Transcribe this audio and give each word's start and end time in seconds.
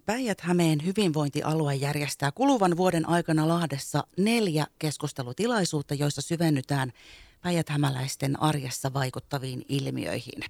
Päijät-Hämeen 0.00 0.84
hyvinvointialue 0.84 1.74
järjestää 1.74 2.32
kuluvan 2.32 2.76
vuoden 2.76 3.08
aikana 3.08 3.48
Lahdessa 3.48 4.06
neljä 4.18 4.66
keskustelutilaisuutta, 4.78 5.94
joissa 5.94 6.22
syvennytään 6.22 6.92
päijäthämäläisten 7.42 8.42
arjessa 8.42 8.94
vaikuttaviin 8.94 9.64
ilmiöihin. 9.68 10.44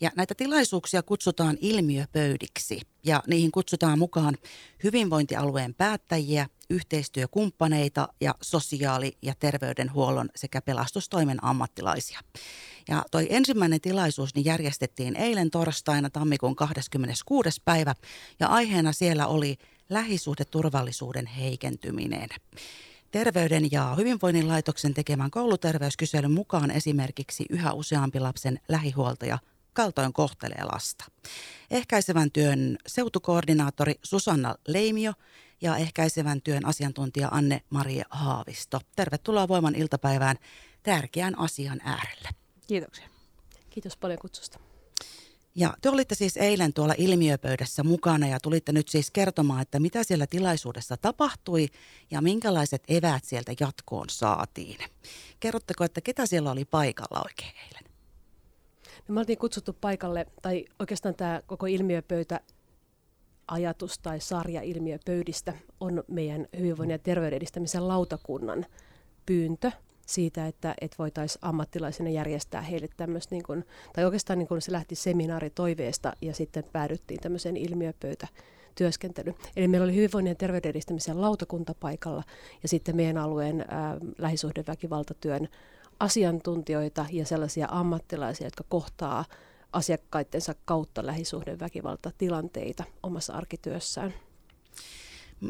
Ja 0.00 0.10
näitä 0.16 0.34
tilaisuuksia 0.34 1.02
kutsutaan 1.02 1.58
ilmiöpöydiksi 1.60 2.80
ja 3.04 3.22
niihin 3.26 3.50
kutsutaan 3.50 3.98
mukaan 3.98 4.36
hyvinvointialueen 4.84 5.74
päättäjiä, 5.74 6.46
yhteistyökumppaneita 6.70 8.08
ja 8.20 8.34
sosiaali- 8.42 9.18
ja 9.22 9.34
terveydenhuollon 9.38 10.28
sekä 10.36 10.62
pelastustoimen 10.62 11.44
ammattilaisia. 11.44 12.20
Ja 12.90 13.04
toi 13.10 13.26
ensimmäinen 13.30 13.80
tilaisuus 13.80 14.34
niin 14.34 14.44
järjestettiin 14.44 15.16
eilen 15.16 15.50
torstaina 15.50 16.10
tammikuun 16.10 16.56
26. 16.56 17.50
päivä 17.64 17.94
ja 18.40 18.48
aiheena 18.48 18.92
siellä 18.92 19.26
oli 19.26 19.56
lähisuhdeturvallisuuden 19.88 21.26
heikentyminen. 21.26 22.28
Terveyden 23.10 23.72
ja 23.72 23.94
hyvinvoinnin 23.94 24.48
laitoksen 24.48 24.94
tekemän 24.94 25.30
kouluterveyskyselyn 25.30 26.32
mukaan 26.32 26.70
esimerkiksi 26.70 27.46
yhä 27.50 27.72
useampi 27.72 28.20
lapsen 28.20 28.60
lähihuoltaja 28.68 29.38
kaltoin 29.72 30.12
kohtelee 30.12 30.64
lasta. 30.72 31.04
Ehkäisevän 31.70 32.30
työn 32.30 32.78
seutukoordinaattori 32.86 33.94
Susanna 34.02 34.54
Leimio 34.66 35.12
ja 35.60 35.76
ehkäisevän 35.76 36.42
työn 36.42 36.66
asiantuntija 36.66 37.28
Anne-Maria 37.28 38.04
Haavisto. 38.10 38.80
Tervetuloa 38.96 39.48
Voiman 39.48 39.74
iltapäivään 39.74 40.36
tärkeän 40.82 41.38
asian 41.38 41.80
äärelle. 41.84 42.39
Kiitoksia. 42.70 43.08
Kiitos 43.70 43.96
paljon 43.96 44.18
kutsusta. 44.18 44.58
Ja 45.54 45.74
te 45.80 45.88
olitte 45.88 46.14
siis 46.14 46.36
eilen 46.36 46.72
tuolla 46.72 46.94
ilmiöpöydässä 46.98 47.82
mukana 47.82 48.26
ja 48.26 48.40
tulitte 48.40 48.72
nyt 48.72 48.88
siis 48.88 49.10
kertomaan, 49.10 49.62
että 49.62 49.80
mitä 49.80 50.04
siellä 50.04 50.26
tilaisuudessa 50.26 50.96
tapahtui 50.96 51.68
ja 52.10 52.20
minkälaiset 52.20 52.82
eväät 52.88 53.24
sieltä 53.24 53.52
jatkoon 53.60 54.08
saatiin. 54.10 54.78
Kerrotteko, 55.40 55.84
että 55.84 56.00
ketä 56.00 56.26
siellä 56.26 56.50
oli 56.50 56.64
paikalla 56.64 57.22
oikein 57.24 57.52
eilen? 57.66 57.90
No, 59.08 59.14
me 59.14 59.20
oltiin 59.20 59.38
kutsuttu 59.38 59.76
paikalle, 59.80 60.26
tai 60.42 60.64
oikeastaan 60.78 61.14
tämä 61.14 61.42
koko 61.46 61.66
ilmiöpöytä 61.66 62.40
ajatus 63.48 63.98
tai 63.98 64.20
sarja 64.20 64.62
ilmiöpöydistä 64.62 65.52
on 65.80 66.04
meidän 66.08 66.46
hyvinvoinnin 66.58 66.94
ja 66.94 66.98
terveyden 66.98 67.36
edistämisen 67.36 67.88
lautakunnan 67.88 68.66
pyyntö– 69.26 69.70
siitä, 70.14 70.46
että, 70.46 70.74
että 70.80 70.96
voitaisiin 70.98 71.38
ammattilaisena 71.42 72.10
järjestää 72.10 72.62
heille 72.62 72.88
tämmöistä, 72.96 73.34
niin 73.34 73.42
kuin, 73.42 73.64
tai 73.92 74.04
oikeastaan 74.04 74.38
niin 74.38 74.48
kuin 74.48 74.62
se 74.62 74.72
lähti 74.72 74.94
seminaaritoiveesta 74.94 76.12
ja 76.22 76.34
sitten 76.34 76.64
päädyttiin 76.72 77.20
tämmöiseen 77.20 77.56
ilmiöpöytä 77.56 78.28
työskentely. 78.74 79.34
Eli 79.56 79.68
meillä 79.68 79.84
oli 79.84 79.94
hyvinvoinnin 79.94 80.30
ja 80.30 80.34
terveyden 80.34 80.70
edistämisen 80.70 81.20
lautakunta 81.20 81.74
paikalla 81.80 82.22
ja 82.62 82.68
sitten 82.68 82.96
meidän 82.96 83.18
alueen 83.18 83.64
ää, 83.68 83.96
lähisuhdeväkivaltatyön 84.18 85.48
asiantuntijoita 86.00 87.06
ja 87.12 87.26
sellaisia 87.26 87.68
ammattilaisia, 87.70 88.46
jotka 88.46 88.64
kohtaa 88.68 89.24
asiakkaittensa 89.72 90.54
kautta 90.64 91.06
lähisuhdeväkivaltatilanteita 91.06 92.84
omassa 93.02 93.32
arkityössään. 93.32 94.14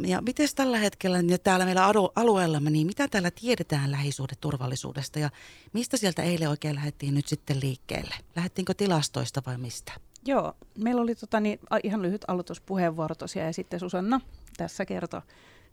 Ja 0.06 0.22
miten 0.22 0.48
tällä 0.54 0.78
hetkellä 0.78 1.18
ja 1.28 1.38
täällä 1.38 1.64
meillä 1.64 1.86
alueellamme, 2.16 2.70
niin 2.70 2.86
mitä 2.86 3.08
täällä 3.08 3.30
tiedetään 3.30 3.90
lähisuhdeturvallisuudesta 3.90 5.18
ja 5.18 5.30
mistä 5.72 5.96
sieltä 5.96 6.22
eilen 6.22 6.48
oikein 6.48 6.74
lähdettiin 6.74 7.14
nyt 7.14 7.28
sitten 7.28 7.60
liikkeelle? 7.60 8.14
Lähdettiinkö 8.36 8.74
tilastoista 8.74 9.42
vai 9.46 9.58
mistä? 9.58 9.92
Joo, 10.24 10.52
meillä 10.78 11.02
oli 11.02 11.14
tota, 11.14 11.40
niin, 11.40 11.60
ihan 11.82 12.02
lyhyt 12.02 12.24
aloituspuheenvuoro 12.28 13.14
tosiaan 13.14 13.46
ja 13.46 13.52
sitten 13.52 13.80
Susanna 13.80 14.20
tässä 14.56 14.86
kertoi 14.86 15.22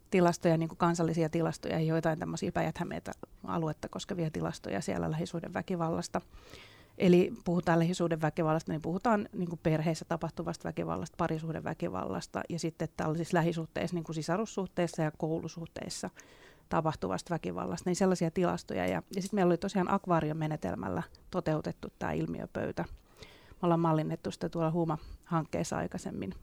tilastoja, 0.09 0.57
niin 0.57 0.69
kuin 0.69 0.77
kansallisia 0.77 1.29
tilastoja 1.29 1.79
ja 1.79 1.85
joitain 1.85 2.19
tämmöisiä 2.19 2.51
päijät 2.51 2.79
aluetta 3.43 3.89
koskevia 3.89 4.31
tilastoja 4.31 4.81
siellä 4.81 5.11
lähisuuden 5.11 5.53
väkivallasta. 5.53 6.21
Eli 6.97 7.33
puhutaan 7.45 7.79
lähisuuden 7.79 8.21
väkivallasta, 8.21 8.71
niin 8.71 8.81
puhutaan 8.81 9.29
niin 9.33 9.49
kuin 9.49 9.59
perheessä 9.63 10.05
tapahtuvasta 10.05 10.67
väkivallasta, 10.67 11.15
parisuuden 11.17 11.63
väkivallasta 11.63 12.41
ja 12.49 12.59
sitten 12.59 12.87
tällaisissa 12.97 13.37
lähisuhteissa, 13.37 13.95
niin 13.95 14.03
kuin 14.03 14.15
sisarussuhteissa 14.15 15.01
ja 15.01 15.11
koulusuhteissa 15.17 16.09
tapahtuvasta 16.69 17.33
väkivallasta, 17.33 17.89
niin 17.89 17.95
sellaisia 17.95 18.31
tilastoja. 18.31 18.87
Ja, 18.87 19.03
ja 19.15 19.21
sitten 19.21 19.37
meillä 19.37 19.49
oli 19.49 19.57
tosiaan 19.57 19.91
akvaariomenetelmällä 19.91 21.03
toteutettu 21.31 21.87
tämä 21.99 22.11
ilmiöpöytä. 22.11 22.85
Me 23.49 23.57
ollaan 23.61 23.79
mallinnettu 23.79 24.31
sitä 24.31 24.49
tuolla 24.49 24.71
Huuma-hankkeessa 24.71 25.77
aikaisemmin. 25.77 26.33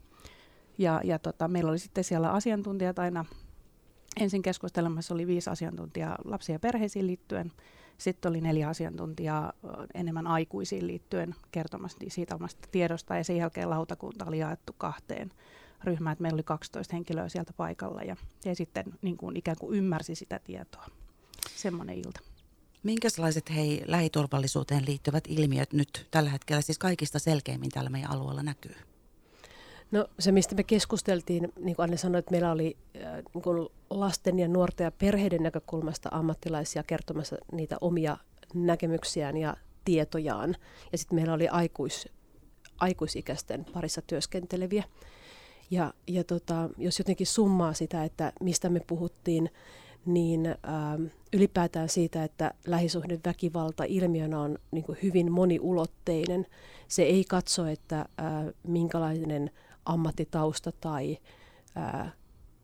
Ja, 0.79 1.01
ja 1.05 1.19
tota, 1.19 1.49
meillä 1.49 1.71
oli 1.71 1.79
sitten 1.79 2.05
siellä 2.05 2.33
asiantuntijat 2.33 2.99
aina. 2.99 3.25
Ensin 4.21 4.43
keskustelemassa 4.43 5.15
oli 5.15 5.27
viisi 5.27 5.51
asiantuntijaa 5.51 6.19
lapsiin 6.25 6.55
ja 6.55 6.61
perheisiin 6.61 7.07
liittyen– 7.07 7.53
sitten 7.99 8.31
oli 8.31 8.41
neljä 8.41 8.69
asiantuntijaa 8.69 9.53
enemmän 9.95 10.27
aikuisiin 10.27 10.87
liittyen 10.87 11.35
kertomassa 11.51 11.99
siitä 12.09 12.35
omasta 12.35 12.69
tiedosta 12.73 13.17
ja 13.17 13.25
sen 13.25 13.37
jälkeen 13.37 13.71
lautakunta 13.71 14.25
oli 14.25 14.39
jaettu 14.39 14.75
kahteen 14.79 15.31
ryhmään, 15.85 16.17
meillä 16.19 16.37
oli 16.37 16.43
12 16.43 16.97
henkilöä 16.97 17.29
sieltä 17.29 17.53
paikalla 17.57 18.03
ja, 18.03 18.17
ja 18.45 18.55
sitten 18.55 18.85
niin 19.03 19.17
kuin 19.17 19.37
ikään 19.37 19.57
kuin 19.61 19.79
ymmärsi 19.79 20.15
sitä 20.15 20.41
tietoa. 20.45 20.87
Semmoinen 21.57 21.97
ilta. 21.97 22.21
Minkälaiset 22.83 23.51
hei 23.51 23.83
lähiturvallisuuteen 23.87 24.85
liittyvät 24.87 25.25
ilmiöt 25.29 25.73
nyt 25.73 26.07
tällä 26.11 26.31
hetkellä 26.31 26.63
siis 26.63 26.79
kaikista 26.79 27.19
selkeimmin 27.19 27.71
täällä 27.71 27.91
meidän 27.91 28.11
alueella 28.11 28.43
näkyy? 28.43 28.77
No 29.95 30.07
se, 30.19 30.33
mistä 30.33 30.55
me 30.55 30.63
keskusteltiin, 30.63 31.53
niin 31.61 31.77
kuin 31.77 31.85
Anne 31.85 31.97
sanoi, 31.97 32.19
että 32.19 32.31
meillä 32.31 32.53
oli 32.53 32.77
äh, 32.97 33.23
niin 33.35 33.43
kuin 33.43 33.69
lasten 33.91 34.39
ja 34.39 34.49
nuorten 34.49 34.85
ja 34.85 34.91
perheiden 34.91 35.43
näkökulmasta 35.43 36.09
ammattilaisia 36.13 36.83
kertomassa 36.83 37.37
niitä 37.53 37.77
omia 37.81 38.17
näkemyksiään 38.55 39.37
ja 39.37 39.57
tietojaan. 39.85 40.57
Ja 40.93 40.99
sitten 40.99 41.17
meillä 41.17 41.33
oli 41.33 41.49
aikuis, 41.49 42.09
aikuisikäisten 42.79 43.65
parissa 43.73 44.03
työskenteleviä. 44.03 44.85
Ja, 45.71 45.95
ja 46.07 46.25
tota, 46.25 46.71
jos 46.79 46.99
jotenkin 46.99 47.27
summaa 47.27 47.73
sitä, 47.73 48.05
että 48.05 48.33
mistä 48.41 48.69
me 48.69 48.81
puhuttiin, 48.87 49.51
niin 50.07 50.47
ähm, 50.47 51.05
ylipäätään 51.33 51.89
siitä, 51.89 52.25
että 52.25 52.55
lähisuhdeväkivalta 52.67 53.85
ilmiönä 53.85 54.41
on 54.41 54.59
niin 54.71 54.85
hyvin 55.03 55.33
moniulotteinen. 55.33 56.47
Se 56.89 57.03
ei 57.03 57.25
katso, 57.29 57.67
että 57.67 57.99
äh, 57.99 58.07
minkälainen 58.63 59.51
ammattitausta 59.87 60.73
tai 60.73 61.19
ää, 61.75 62.13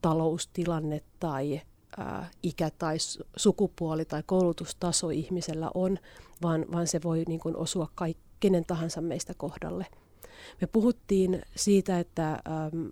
taloustilanne 0.03 1.03
tai 1.21 1.61
ää, 1.97 2.31
ikä 2.43 2.71
tai 2.79 2.97
sukupuoli 3.37 4.05
tai 4.05 4.23
koulutustaso 4.27 5.11
ihmisellä 5.11 5.71
on, 5.75 5.99
vaan, 6.43 6.67
vaan 6.73 6.87
se 6.87 7.01
voi 7.05 7.25
niin 7.29 7.41
kuin 7.41 7.57
osua 7.57 7.89
kaik, 7.95 8.17
kenen 8.41 8.65
tahansa 8.65 9.01
meistä 9.01 9.35
kohdalle. 9.37 9.87
Me 10.61 10.67
puhuttiin 10.67 11.43
siitä, 11.57 11.99
että 11.99 12.31
ähm, 12.33 12.87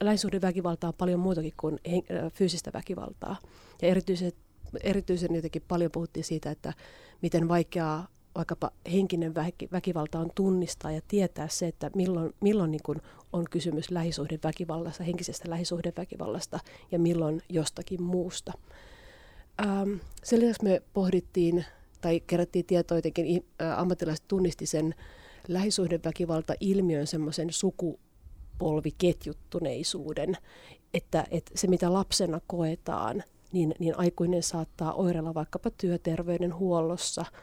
lähisuhdeväkivalta 0.00 0.88
on 0.88 0.94
paljon 0.98 1.20
muutakin 1.20 1.52
kuin 1.56 1.78
hen, 1.90 2.02
fyysistä 2.32 2.70
väkivaltaa. 2.74 3.36
Ja 3.82 3.88
erityisen, 3.88 4.32
erityisen 4.82 5.34
jotenkin 5.34 5.62
paljon 5.68 5.90
puhuttiin 5.90 6.24
siitä, 6.24 6.50
että 6.50 6.72
miten 7.22 7.48
vaikeaa 7.48 8.08
vaikkapa 8.34 8.70
henkinen 8.92 9.34
väkivalta 9.72 10.18
on 10.18 10.30
tunnistaa 10.34 10.92
ja 10.92 11.00
tietää 11.08 11.48
se, 11.48 11.66
että 11.66 11.90
milloin, 11.94 12.34
milloin 12.40 12.70
niin 12.70 12.82
kuin 12.84 12.98
on 13.32 13.44
kysymys 13.50 13.90
lähisuhdeväkivallasta, 13.90 15.04
henkisestä 15.04 15.50
lähisuhdeväkivallasta 15.50 16.58
ja 16.92 16.98
milloin 16.98 17.42
jostakin 17.48 18.02
muusta. 18.02 18.52
Ähm, 19.62 19.92
sen 20.22 20.40
lisäksi 20.40 20.64
me 20.64 20.82
pohdittiin 20.92 21.64
tai 22.00 22.20
kerättiin 22.26 22.66
tietoa 22.66 22.98
jotenkin, 22.98 23.46
äh, 23.62 23.78
ammattilaiset 23.78 24.28
tunnisti 24.28 24.66
sen 24.66 24.94
lähisuhdeväkivalta-ilmiön 25.48 27.06
semmoisen 27.06 27.52
sukupolviketjuttuneisuuden, 27.52 30.36
että, 30.94 31.26
että 31.30 31.52
se 31.54 31.66
mitä 31.66 31.92
lapsena 31.92 32.40
koetaan, 32.46 33.22
niin, 33.52 33.74
niin 33.78 33.98
aikuinen 33.98 34.42
saattaa 34.42 34.92
oireilla 34.92 35.34
vaikkapa 35.34 35.70
työterveydenhuollossa– 35.70 37.24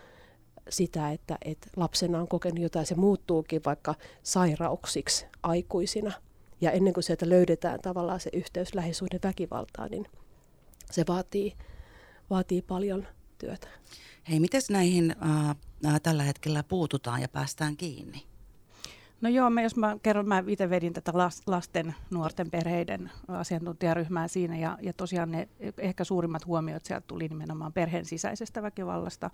sitä, 0.69 1.11
että, 1.11 1.37
että 1.45 1.67
lapsena 1.75 2.19
on 2.19 2.27
kokenut 2.27 2.59
jotain, 2.59 2.85
se 2.85 2.95
muuttuukin 2.95 3.61
vaikka 3.65 3.95
sairauksiksi 4.23 5.25
aikuisina. 5.43 6.11
Ja 6.61 6.71
ennen 6.71 6.93
kuin 6.93 7.03
sieltä 7.03 7.29
löydetään 7.29 7.79
tavallaan 7.81 8.19
se 8.19 8.29
yhteys 8.33 8.75
lähisuhde 8.75 9.19
väkivaltaan, 9.23 9.91
niin 9.91 10.05
se 10.91 11.03
vaatii, 11.07 11.53
vaatii 12.29 12.61
paljon 12.61 13.07
työtä. 13.37 13.67
Hei, 14.29 14.39
miten 14.39 14.61
näihin 14.69 15.15
äh, 15.85 16.01
tällä 16.03 16.23
hetkellä 16.23 16.63
puututaan 16.63 17.21
ja 17.21 17.27
päästään 17.27 17.77
kiinni? 17.77 18.23
No 19.21 19.29
joo, 19.29 19.49
mä, 19.49 19.61
jos 19.61 19.75
mä 19.75 19.97
kerron, 20.03 20.27
mä 20.27 20.43
itse 20.47 20.69
vedin 20.69 20.93
tätä 20.93 21.11
lasten, 21.47 21.95
nuorten 22.11 22.51
perheiden 22.51 23.11
asiantuntijaryhmää 23.27 24.27
siinä 24.27 24.57
ja, 24.57 24.77
ja 24.81 24.93
tosiaan 24.93 25.31
ne 25.31 25.47
ehkä 25.77 26.03
suurimmat 26.03 26.45
huomiot 26.45 26.85
sieltä 26.85 27.07
tuli 27.07 27.27
nimenomaan 27.27 27.73
perheen 27.73 28.05
sisäisestä 28.05 28.61
väkivallasta 28.61 29.29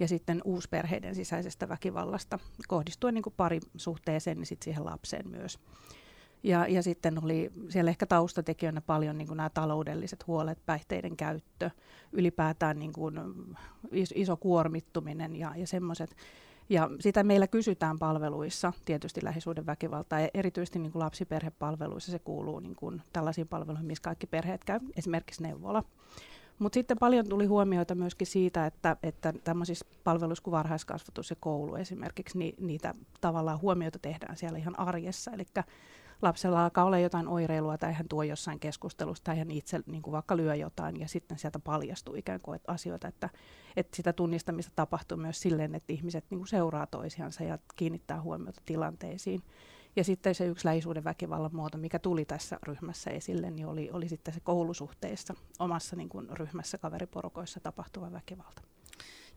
ja 0.00 0.08
sitten 0.08 0.40
uusperheiden 0.44 1.14
sisäisestä 1.14 1.68
väkivallasta 1.68 2.38
kohdistuen 2.68 3.14
niin 3.14 3.24
parisuhteeseen 3.36 4.38
ja 4.38 4.46
sitten 4.46 4.64
siihen 4.64 4.84
lapseen 4.84 5.28
myös. 5.28 5.58
Ja, 6.42 6.66
ja 6.66 6.82
sitten 6.82 7.24
oli 7.24 7.52
siellä 7.68 7.90
ehkä 7.90 8.06
taustatekijöinä 8.06 8.80
paljon 8.80 9.18
niin 9.18 9.28
kuin 9.28 9.36
nämä 9.36 9.50
taloudelliset 9.50 10.26
huolet, 10.26 10.58
päihteiden 10.66 11.16
käyttö, 11.16 11.70
ylipäätään 12.12 12.78
niin 12.78 12.92
kuin 12.92 13.14
iso 14.14 14.36
kuormittuminen 14.36 15.36
ja, 15.36 15.52
ja 15.56 15.66
semmoiset. 15.66 16.16
Ja 16.68 16.90
sitä 17.00 17.24
meillä 17.24 17.46
kysytään 17.46 17.98
palveluissa, 17.98 18.72
tietysti 18.84 19.24
lähisuhdeväkivaltaa, 19.24 20.20
ja 20.20 20.28
erityisesti 20.34 20.78
niin 20.78 20.92
kuin 20.92 21.02
lapsiperhepalveluissa 21.02 22.12
se 22.12 22.18
kuuluu 22.18 22.60
niin 22.60 22.76
kuin 22.76 23.02
tällaisiin 23.12 23.48
palveluihin, 23.48 23.86
missä 23.86 24.02
kaikki 24.02 24.26
perheet 24.26 24.64
käy, 24.64 24.80
esimerkiksi 24.96 25.42
neuvola. 25.42 25.84
Mutta 26.58 26.74
sitten 26.74 26.98
paljon 26.98 27.28
tuli 27.28 27.46
huomioita 27.46 27.94
myöskin 27.94 28.26
siitä, 28.26 28.66
että, 28.66 28.96
että 29.02 29.32
tämmöisissä 29.44 29.86
palveluissa 30.04 30.44
kuin 30.44 30.52
varhaiskasvatus 30.52 31.30
ja 31.30 31.36
koulu 31.40 31.74
esimerkiksi, 31.74 32.38
niin 32.38 32.54
niitä 32.60 32.94
tavallaan 33.20 33.60
huomioita 33.60 33.98
tehdään 33.98 34.36
siellä 34.36 34.58
ihan 34.58 34.78
arjessa. 34.78 35.30
Eli 35.30 35.46
lapsella 36.22 36.64
alkaa 36.64 36.84
olla 36.84 36.98
jotain 36.98 37.28
oireilua 37.28 37.78
tai 37.78 37.92
hän 37.92 38.08
tuo 38.08 38.22
jossain 38.22 38.60
keskustelusta 38.60 39.24
tai 39.24 39.38
hän 39.38 39.50
itse 39.50 39.80
niin 39.86 40.02
kuin 40.02 40.12
vaikka 40.12 40.36
lyö 40.36 40.54
jotain 40.54 41.00
ja 41.00 41.08
sitten 41.08 41.38
sieltä 41.38 41.58
paljastuu 41.58 42.14
ikään 42.14 42.40
kuin 42.42 42.56
että 42.56 42.72
asioita, 42.72 43.08
että, 43.08 43.30
että 43.76 43.96
sitä 43.96 44.12
tunnistamista 44.12 44.72
tapahtuu 44.76 45.18
myös 45.18 45.40
silleen, 45.40 45.74
että 45.74 45.92
ihmiset 45.92 46.24
niin 46.30 46.38
kuin 46.38 46.48
seuraa 46.48 46.86
toisiansa 46.86 47.44
ja 47.44 47.58
kiinnittää 47.76 48.20
huomiota 48.20 48.62
tilanteisiin. 48.64 49.42
Ja 49.96 50.04
sitten 50.04 50.34
se 50.34 50.46
yksi 50.46 50.64
lähisuuden 50.64 51.04
väkivallan 51.04 51.56
muoto, 51.56 51.78
mikä 51.78 51.98
tuli 51.98 52.24
tässä 52.24 52.58
ryhmässä 52.62 53.10
esille, 53.10 53.50
niin 53.50 53.66
oli, 53.66 53.90
oli 53.92 54.08
sitten 54.08 54.34
se 54.34 54.40
koulusuhteissa 54.40 55.34
omassa 55.58 55.96
niin 55.96 56.08
kuin 56.08 56.28
ryhmässä 56.30 56.78
kaveriporukoissa 56.78 57.60
tapahtuva 57.60 58.12
väkivalta. 58.12 58.62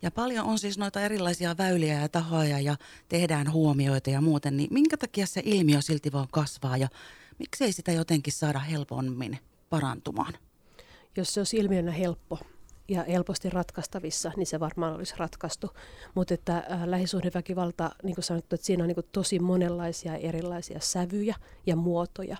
Ja 0.01 0.11
paljon 0.11 0.45
on 0.45 0.59
siis 0.59 0.77
noita 0.77 1.01
erilaisia 1.01 1.57
väyliä 1.57 2.01
ja 2.01 2.09
tahoja 2.09 2.59
ja 2.59 2.75
tehdään 3.09 3.51
huomioita 3.51 4.09
ja 4.09 4.21
muuten, 4.21 4.57
niin 4.57 4.73
minkä 4.73 4.97
takia 4.97 5.25
se 5.27 5.41
ilmiö 5.45 5.81
silti 5.81 6.11
vaan 6.11 6.27
kasvaa 6.31 6.77
ja 6.77 6.87
miksei 7.39 7.71
sitä 7.71 7.91
jotenkin 7.91 8.33
saada 8.33 8.59
helpommin 8.59 9.39
parantumaan? 9.69 10.33
Jos 11.17 11.33
se 11.33 11.39
olisi 11.39 11.57
ilmiönä 11.57 11.91
helppo 11.91 12.39
ja 12.87 13.03
helposti 13.03 13.49
ratkaistavissa, 13.49 14.31
niin 14.37 14.47
se 14.47 14.59
varmaan 14.59 14.95
olisi 14.95 15.13
ratkaistu. 15.17 15.69
Mutta 16.15 16.33
että 16.33 16.57
äh, 16.57 16.83
lähisuhdeväkivalta, 16.85 17.91
niin 18.03 18.15
kuin 18.15 18.25
sanottu, 18.25 18.55
että 18.55 18.65
siinä 18.65 18.83
on 18.83 18.87
niin 18.87 18.95
kuin 18.95 19.07
tosi 19.11 19.39
monenlaisia 19.39 20.15
erilaisia 20.15 20.79
sävyjä 20.79 21.35
ja 21.65 21.75
muotoja 21.75 22.37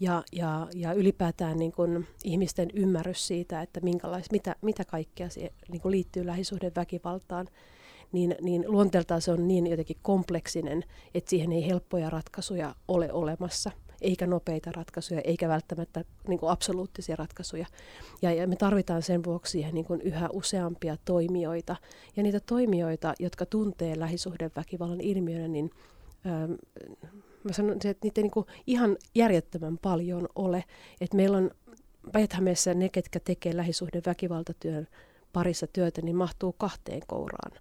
ja, 0.00 0.24
ja, 0.32 0.68
ja 0.74 0.92
ylipäätään 0.92 1.58
niin 1.58 1.72
kuin 1.72 2.06
ihmisten 2.24 2.70
ymmärrys 2.74 3.26
siitä, 3.26 3.62
että 3.62 3.80
minkälais, 3.80 4.30
mitä, 4.30 4.56
mitä 4.62 4.84
kaikkea 4.84 5.28
se, 5.28 5.52
niin 5.68 5.82
kuin 5.82 5.92
liittyy 5.92 6.26
lähisuhdeväkivaltaan, 6.26 7.48
niin, 8.12 8.34
niin 8.40 8.64
luonteeltaan 8.66 9.22
se 9.22 9.32
on 9.32 9.48
niin 9.48 9.66
jotenkin 9.66 9.96
kompleksinen, 10.02 10.84
että 11.14 11.30
siihen 11.30 11.52
ei 11.52 11.66
helppoja 11.66 12.10
ratkaisuja 12.10 12.74
ole 12.88 13.12
olemassa, 13.12 13.70
eikä 14.02 14.26
nopeita 14.26 14.72
ratkaisuja, 14.72 15.20
eikä 15.24 15.48
välttämättä 15.48 16.04
niin 16.28 16.38
kuin 16.38 16.50
absoluuttisia 16.50 17.16
ratkaisuja. 17.16 17.66
Ja, 18.22 18.32
ja 18.32 18.46
me 18.46 18.56
tarvitaan 18.56 19.02
sen 19.02 19.24
vuoksi 19.24 19.50
siihen 19.50 19.74
niin 19.74 19.84
kuin 19.84 20.00
yhä 20.00 20.28
useampia 20.32 20.96
toimijoita. 21.04 21.76
Ja 22.16 22.22
niitä 22.22 22.40
toimijoita, 22.40 23.14
jotka 23.18 23.46
tuntee 23.46 23.98
lähisuhdeväkivallan 23.98 25.00
ilmiönä, 25.00 25.48
niin 25.48 25.70
ähm, 26.26 26.52
mä 27.44 27.52
sanon, 27.52 27.72
että 27.72 27.96
niitä 28.02 28.20
ei 28.20 28.22
niin 28.22 28.46
ihan 28.66 28.96
järjettömän 29.14 29.78
paljon 29.78 30.28
ole. 30.34 30.64
Että 31.00 31.16
meillä 31.16 31.36
on 31.36 31.50
päijät 32.12 32.36
ne, 32.74 32.88
ketkä 32.88 33.20
tekee 33.20 33.56
lähisuhdeväkivaltatyön 33.56 34.88
parissa 35.32 35.66
työtä, 35.66 36.02
niin 36.02 36.16
mahtuu 36.16 36.52
kahteen 36.52 37.02
kouraan. 37.06 37.52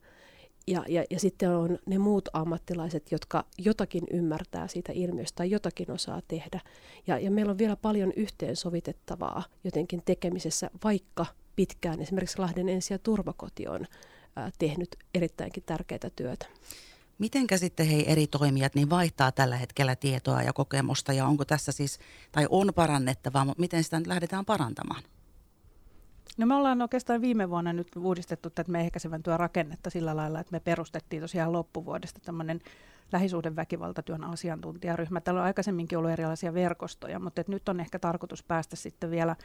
Ja, 0.67 0.83
ja, 0.87 1.03
ja 1.09 1.19
sitten 1.19 1.49
on 1.49 1.79
ne 1.85 1.97
muut 1.97 2.29
ammattilaiset, 2.33 3.11
jotka 3.11 3.45
jotakin 3.57 4.03
ymmärtää 4.11 4.67
siitä 4.67 4.91
ilmiöstä 4.91 5.35
tai 5.35 5.51
jotakin 5.51 5.91
osaa 5.91 6.21
tehdä. 6.27 6.61
Ja, 7.07 7.19
ja 7.19 7.31
meillä 7.31 7.49
on 7.49 7.57
vielä 7.57 7.75
paljon 7.75 8.13
yhteensovitettavaa 8.15 9.43
jotenkin 9.63 10.01
tekemisessä, 10.05 10.69
vaikka 10.83 11.25
pitkään 11.55 12.01
esimerkiksi 12.01 12.39
Lahden 12.39 12.69
ensi- 12.69 12.93
ja 12.93 12.99
turvakoti 12.99 13.67
on 13.67 13.85
ää, 14.35 14.51
tehnyt 14.59 14.95
erittäinkin 15.13 15.63
tärkeää 15.65 16.09
työtä. 16.15 16.45
Miten 17.17 17.47
sitten 17.55 17.87
hei 17.87 18.11
eri 18.11 18.27
toimijat 18.27 18.75
niin 18.75 18.89
vaihtaa 18.89 19.31
tällä 19.31 19.57
hetkellä 19.57 19.95
tietoa 19.95 20.41
ja 20.41 20.53
kokemusta 20.53 21.13
ja 21.13 21.25
onko 21.25 21.45
tässä 21.45 21.71
siis, 21.71 21.99
tai 22.31 22.47
on 22.49 22.71
parannettavaa, 22.75 23.45
mutta 23.45 23.61
miten 23.61 23.83
sitä 23.83 23.99
nyt 23.99 24.07
lähdetään 24.07 24.45
parantamaan? 24.45 25.03
No 26.37 26.45
me 26.45 26.55
ollaan 26.55 26.81
oikeastaan 26.81 27.21
viime 27.21 27.49
vuonna 27.49 27.73
nyt 27.73 27.87
uudistettu 27.95 28.49
tätä 28.49 28.71
me 28.71 28.81
ehkäisevän 28.81 29.23
työn 29.23 29.39
rakennetta 29.39 29.89
sillä 29.89 30.15
lailla, 30.15 30.39
että 30.39 30.51
me 30.51 30.59
perustettiin 30.59 31.21
tosiaan 31.21 31.51
loppuvuodesta 31.51 32.19
tämmöinen 32.19 32.61
lähisuhdeväkivaltatyön 33.11 34.23
asiantuntijaryhmä. 34.23 35.21
Täällä 35.21 35.41
on 35.41 35.45
aikaisemminkin 35.45 35.97
ollut 35.97 36.11
erilaisia 36.11 36.53
verkostoja, 36.53 37.19
mutta 37.19 37.43
nyt 37.47 37.69
on 37.69 37.79
ehkä 37.79 37.99
tarkoitus 37.99 38.43
päästä 38.43 38.75
sitten 38.75 39.11
vielä 39.11 39.35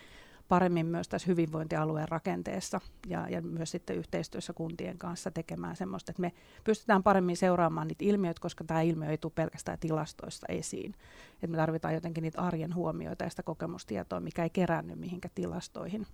paremmin 0.48 0.86
myös 0.86 1.08
tässä 1.08 1.26
hyvinvointialueen 1.26 2.08
rakenteessa 2.08 2.80
ja, 3.06 3.28
ja 3.28 3.42
myös 3.42 3.70
sitten 3.70 3.96
yhteistyössä 3.96 4.52
kuntien 4.52 4.98
kanssa 4.98 5.30
tekemään 5.30 5.76
semmoista, 5.76 6.12
että 6.12 6.20
me 6.20 6.32
pystytään 6.64 7.02
paremmin 7.02 7.36
seuraamaan 7.36 7.88
niitä 7.88 8.04
ilmiöitä, 8.04 8.40
koska 8.40 8.64
tämä 8.64 8.80
ilmiö 8.80 9.10
ei 9.10 9.18
tule 9.18 9.32
pelkästään 9.34 9.78
tilastoista 9.78 10.46
esiin. 10.48 10.94
Että 11.34 11.46
me 11.46 11.56
tarvitaan 11.56 11.94
jotenkin 11.94 12.22
niitä 12.22 12.42
arjen 12.42 12.74
huomioita 12.74 13.24
ja 13.24 13.30
sitä 13.30 13.42
kokemustietoa, 13.42 14.20
mikä 14.20 14.42
ei 14.42 14.50
keränny 14.50 14.94
mihinkä 14.94 15.28
tilastoihin. 15.34 16.06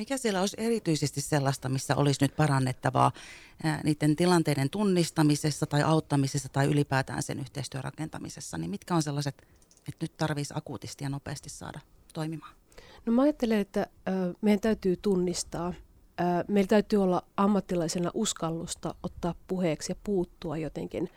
Mikä 0.00 0.16
siellä 0.16 0.40
olisi 0.40 0.56
erityisesti 0.58 1.20
sellaista, 1.20 1.68
missä 1.68 1.96
olisi 1.96 2.24
nyt 2.24 2.36
parannettavaa 2.36 3.12
niiden 3.84 4.16
tilanteiden 4.16 4.70
tunnistamisessa 4.70 5.66
tai 5.66 5.82
auttamisessa 5.82 6.48
tai 6.48 6.66
ylipäätään 6.66 7.22
sen 7.22 7.40
yhteistyön 7.40 7.84
rakentamisessa? 7.84 8.58
Niin 8.58 8.70
mitkä 8.70 8.94
on 8.94 9.02
sellaiset, 9.02 9.42
että 9.88 10.04
nyt 10.04 10.16
tarvitsisi 10.16 10.54
akuutisti 10.56 11.04
ja 11.04 11.10
nopeasti 11.10 11.50
saada 11.50 11.80
toimimaan? 12.14 12.54
No 13.06 13.12
mä 13.12 13.22
ajattelen, 13.22 13.58
että 13.58 13.86
meidän 14.40 14.60
täytyy 14.60 14.96
tunnistaa, 14.96 15.74
meillä 16.48 16.68
täytyy 16.68 17.02
olla 17.02 17.22
ammattilaisena 17.36 18.10
uskallusta 18.14 18.94
ottaa 19.02 19.34
puheeksi 19.46 19.92
ja 19.92 19.96
puuttua 20.04 20.56
jotenkin. 20.56 21.10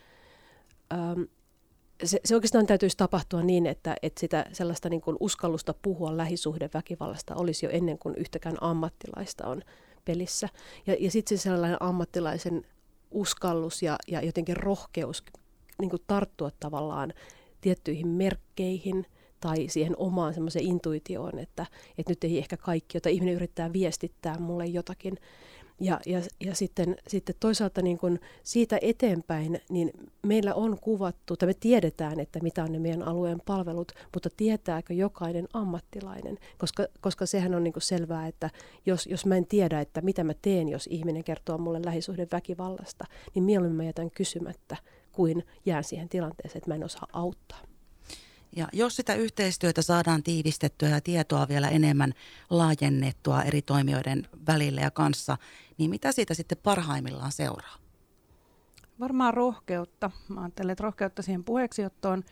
Se, 2.03 2.19
se 2.25 2.35
oikeastaan 2.35 2.65
täytyisi 2.65 2.97
tapahtua 2.97 3.43
niin, 3.43 3.65
että, 3.65 3.95
että 4.01 4.19
sitä 4.19 4.45
sellaista 4.51 4.89
niin 4.89 5.01
kuin 5.01 5.17
uskallusta 5.19 5.73
puhua 5.81 6.17
lähisuhdeväkivallasta 6.17 7.35
olisi 7.35 7.65
jo 7.65 7.69
ennen 7.69 7.99
kuin 7.99 8.15
yhtäkään 8.15 8.57
ammattilaista 8.61 9.47
on 9.47 9.61
pelissä. 10.05 10.49
Ja, 10.87 10.95
ja 10.99 11.11
sitten 11.11 11.37
se 11.37 11.41
sellainen 11.41 11.83
ammattilaisen 11.83 12.65
uskallus 13.11 13.83
ja, 13.83 13.95
ja 14.07 14.21
jotenkin 14.21 14.57
rohkeus 14.57 15.23
niin 15.79 15.89
kuin 15.89 16.01
tarttua 16.07 16.51
tavallaan 16.59 17.13
tiettyihin 17.61 18.07
merkkeihin 18.07 19.05
tai 19.39 19.67
siihen 19.67 19.97
omaan 19.97 20.33
semmoiseen 20.33 20.65
intuitioon, 20.65 21.39
että, 21.39 21.65
että 21.97 22.11
nyt 22.11 22.23
ei 22.23 22.37
ehkä 22.37 22.57
kaikki, 22.57 22.97
jota 22.97 23.09
ihminen 23.09 23.35
yrittää 23.35 23.73
viestittää 23.73 24.39
mulle 24.39 24.65
jotakin, 24.65 25.17
ja, 25.79 25.99
ja, 26.05 26.21
ja 26.45 26.55
sitten, 26.55 26.95
sitten 27.07 27.35
toisaalta 27.39 27.81
niin 27.81 27.97
kuin 27.97 28.19
siitä 28.43 28.77
eteenpäin, 28.81 29.61
niin 29.69 29.91
meillä 30.23 30.53
on 30.53 30.77
kuvattu, 30.81 31.37
tai 31.37 31.47
me 31.47 31.53
tiedetään, 31.53 32.19
että 32.19 32.39
mitä 32.39 32.63
on 32.63 32.71
ne 32.71 32.79
meidän 32.79 33.03
alueen 33.03 33.41
palvelut, 33.45 33.91
mutta 34.13 34.29
tietääkö 34.37 34.93
jokainen 34.93 35.47
ammattilainen? 35.53 36.37
Koska, 36.57 36.87
koska 37.01 37.25
sehän 37.25 37.55
on 37.55 37.63
niin 37.63 37.73
selvää, 37.77 38.27
että 38.27 38.49
jos, 38.85 39.07
jos 39.07 39.25
mä 39.25 39.35
en 39.35 39.47
tiedä, 39.47 39.81
että 39.81 40.01
mitä 40.01 40.23
mä 40.23 40.33
teen, 40.41 40.69
jos 40.69 40.87
ihminen 40.91 41.23
kertoo 41.23 41.57
mulle 41.57 41.81
lähisuhden 41.85 42.27
väkivallasta, 42.31 43.05
niin 43.35 43.43
mieluummin 43.43 43.77
mä 43.77 43.83
jätän 43.83 44.11
kysymättä, 44.11 44.77
kuin 45.11 45.43
jään 45.65 45.83
siihen 45.83 46.09
tilanteeseen, 46.09 46.57
että 46.57 46.71
mä 46.71 46.75
en 46.75 46.83
osaa 46.83 47.07
auttaa. 47.13 47.72
Ja 48.55 48.67
jos 48.73 48.95
sitä 48.95 49.15
yhteistyötä 49.15 49.81
saadaan 49.81 50.23
tiivistettyä 50.23 50.89
ja 50.89 51.01
tietoa 51.01 51.47
vielä 51.47 51.69
enemmän 51.69 52.13
laajennettua 52.49 53.43
eri 53.43 53.61
toimijoiden 53.61 54.27
välillä 54.47 54.81
ja 54.81 54.91
kanssa, 54.91 55.37
niin 55.77 55.89
mitä 55.89 56.11
siitä 56.11 56.33
sitten 56.33 56.57
parhaimmillaan 56.63 57.31
seuraa? 57.31 57.75
Varmaan 58.99 59.33
rohkeutta. 59.33 60.11
Mä 60.29 60.41
ajattelen, 60.41 60.71
että 60.71 60.83
rohkeutta 60.83 61.21
siihen 61.21 61.43
puheeksiottoon, 61.43 62.23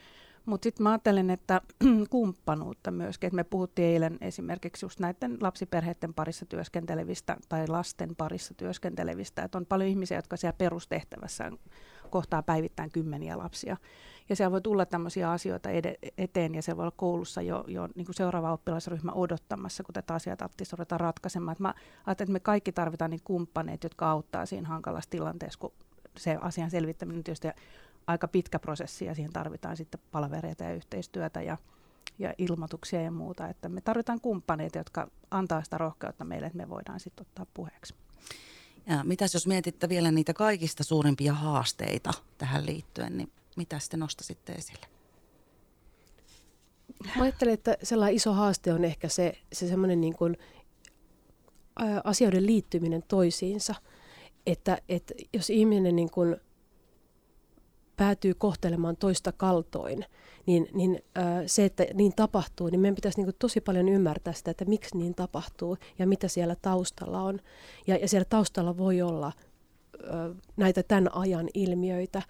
mutta 0.45 0.63
sitten 0.63 0.83
mä 0.83 0.91
ajattelen, 0.91 1.29
että 1.29 1.61
kumppanuutta 2.09 2.91
myöskin. 2.91 3.27
Et 3.27 3.33
me 3.33 3.43
puhuttiin 3.43 3.87
eilen 3.87 4.17
esimerkiksi 4.21 4.85
just 4.85 4.99
näiden 4.99 5.37
lapsiperheiden 5.41 6.13
parissa 6.13 6.45
työskentelevistä 6.45 7.37
tai 7.49 7.67
lasten 7.67 8.15
parissa 8.15 8.53
työskentelevistä, 8.53 9.43
että 9.43 9.57
on 9.57 9.65
paljon 9.65 9.89
ihmisiä, 9.89 10.17
jotka 10.17 10.37
siellä 10.37 10.57
perustehtävässä 10.57 11.51
kohtaa 12.11 12.43
päivittäin 12.43 12.91
kymmeniä 12.91 13.37
lapsia. 13.37 13.77
Ja 14.29 14.35
siellä 14.35 14.51
voi 14.51 14.61
tulla 14.61 14.85
tämmöisiä 14.85 15.31
asioita 15.31 15.69
ed- 15.69 16.11
eteen 16.17 16.55
ja 16.55 16.61
se 16.61 16.77
voi 16.77 16.83
olla 16.83 16.93
koulussa 16.97 17.41
jo, 17.41 17.63
jo 17.67 17.89
niin 17.95 18.05
kuin 18.05 18.15
seuraava 18.15 18.53
oppilasryhmä 18.53 19.11
odottamassa, 19.11 19.83
kun 19.83 19.93
tätä 19.93 20.13
asiaa 20.13 20.37
tarvitsisi 20.37 20.75
ruveta 20.75 20.97
ratkaisemaan. 20.97 21.53
Et 21.53 21.59
mä 21.59 21.73
ajattelen, 22.05 22.25
että 22.25 22.33
me 22.33 22.39
kaikki 22.39 22.71
tarvitaan 22.71 23.11
niin 23.11 23.21
kumppaneita, 23.23 23.85
jotka 23.85 24.11
auttaa 24.11 24.45
siinä 24.45 24.67
hankalassa 24.67 25.09
tilanteessa, 25.09 25.59
kun 25.59 25.71
se 26.17 26.37
asian 26.41 26.71
selvittäminen 26.71 27.17
on 27.17 27.23
tietysti 27.23 27.47
aika 28.07 28.27
pitkä 28.27 28.59
prosessi 28.59 29.05
ja 29.05 29.15
siihen 29.15 29.33
tarvitaan 29.33 29.77
sitten 29.77 30.01
palavereita 30.11 30.63
ja 30.63 30.73
yhteistyötä 30.73 31.41
ja, 31.41 31.57
ja 32.19 32.33
ilmoituksia 32.37 33.01
ja 33.01 33.11
muuta. 33.11 33.47
Että 33.47 33.69
me 33.69 33.81
tarvitaan 33.81 34.21
kumppaneita, 34.21 34.77
jotka 34.77 35.07
antaa 35.31 35.63
sitä 35.63 35.77
rohkeutta 35.77 36.25
meille, 36.25 36.47
että 36.47 36.57
me 36.57 36.69
voidaan 36.69 36.99
sitten 36.99 37.25
ottaa 37.27 37.45
puheeksi. 37.53 37.95
Ja 38.87 39.03
mitäs 39.03 39.33
jos 39.33 39.47
mietitte 39.47 39.89
vielä 39.89 40.11
niitä 40.11 40.33
kaikista 40.33 40.83
suurimpia 40.83 41.33
haasteita 41.33 42.13
tähän 42.37 42.65
liittyen, 42.65 43.17
niin 43.17 43.31
mitä 43.55 43.79
te 43.89 43.97
nostasitte 43.97 44.53
esille? 44.53 44.85
Mä 47.15 47.23
ajattelen, 47.23 47.53
että 47.53 47.77
sellainen 47.83 48.15
iso 48.15 48.33
haaste 48.33 48.73
on 48.73 48.85
ehkä 48.85 49.09
se, 49.09 49.33
se 49.53 49.67
semmoinen 49.67 50.01
niin 50.01 50.15
kuin, 50.15 50.37
asioiden 52.03 52.45
liittyminen 52.45 53.03
toisiinsa. 53.07 53.75
Että, 54.45 54.77
että 54.89 55.13
jos 55.33 55.49
ihminen 55.49 55.95
niin 55.95 56.11
kuin 56.11 56.37
päätyy 58.01 58.33
kohtelemaan 58.33 58.97
toista 58.97 59.31
kaltoin, 59.31 60.05
niin, 60.45 60.67
niin 60.73 61.03
äh, 61.17 61.23
se, 61.45 61.65
että 61.65 61.85
niin 61.93 62.13
tapahtuu, 62.15 62.69
niin 62.69 62.79
meidän 62.79 62.95
pitäisi 62.95 63.17
niin 63.17 63.25
kuin 63.25 63.35
tosi 63.39 63.61
paljon 63.61 63.89
ymmärtää 63.89 64.33
sitä, 64.33 64.51
että 64.51 64.65
miksi 64.65 64.97
niin 64.97 65.15
tapahtuu 65.15 65.77
ja 65.99 66.07
mitä 66.07 66.27
siellä 66.27 66.55
taustalla 66.61 67.21
on. 67.21 67.39
Ja, 67.87 67.97
ja 67.97 68.07
siellä 68.07 68.25
taustalla 68.25 68.77
voi 68.77 69.01
olla 69.01 69.27
äh, 69.27 70.37
näitä 70.57 70.83
tämän 70.83 71.15
ajan 71.15 71.49
ilmiöitä, 71.53 72.21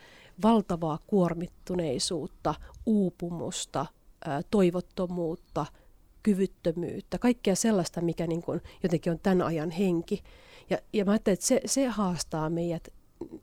valtavaa 0.43 0.99
kuormittuneisuutta, 1.07 2.55
uupumusta, 2.85 3.85
äh, 4.27 4.43
toivottomuutta, 4.51 5.65
kyvyttömyyttä, 6.23 7.17
kaikkea 7.17 7.55
sellaista, 7.55 8.01
mikä 8.01 8.27
niin 8.27 8.41
kuin 8.41 8.61
jotenkin 8.83 9.11
on 9.11 9.19
tämän 9.23 9.41
ajan 9.41 9.71
henki. 9.71 10.23
Ja, 10.69 10.77
ja 10.93 11.05
mä 11.05 11.11
ajattelen, 11.11 11.33
että 11.33 11.45
se, 11.45 11.61
se 11.65 11.87
haastaa 11.87 12.49
meidät 12.49 12.87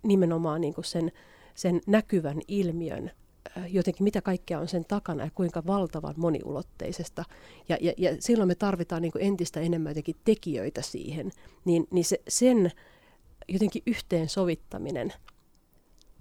nimenomaan 0.03 0.61
niin 0.61 0.75
kuin 0.75 0.85
sen 0.85 1.13
sen 1.59 1.81
näkyvän 1.87 2.41
ilmiön, 2.49 3.11
äh, 3.57 3.75
jotenkin 3.75 4.05
mitä 4.05 4.23
kaikkea 4.23 4.61
on 4.61 4.69
sen 4.69 4.85
takana 4.85 5.25
ja 5.25 5.31
kuinka 5.35 5.67
valtavan 5.67 6.15
moniulotteisesta. 6.17 7.25
Ja, 7.69 7.79
ja, 7.81 7.93
ja 7.97 8.17
silloin 8.21 8.49
me 8.49 8.55
tarvitaan 8.55 9.03
niin 9.03 9.13
entistä 9.19 9.61
enemmän 9.61 9.91
jotenkin 9.91 10.17
tekijöitä 10.25 10.83
siihen, 10.83 11.31
niin, 11.65 11.87
niin 11.91 12.05
se, 12.05 12.21
sen 12.29 12.71
jotenkin 13.49 13.83
yhteensovittaminen 13.87 15.13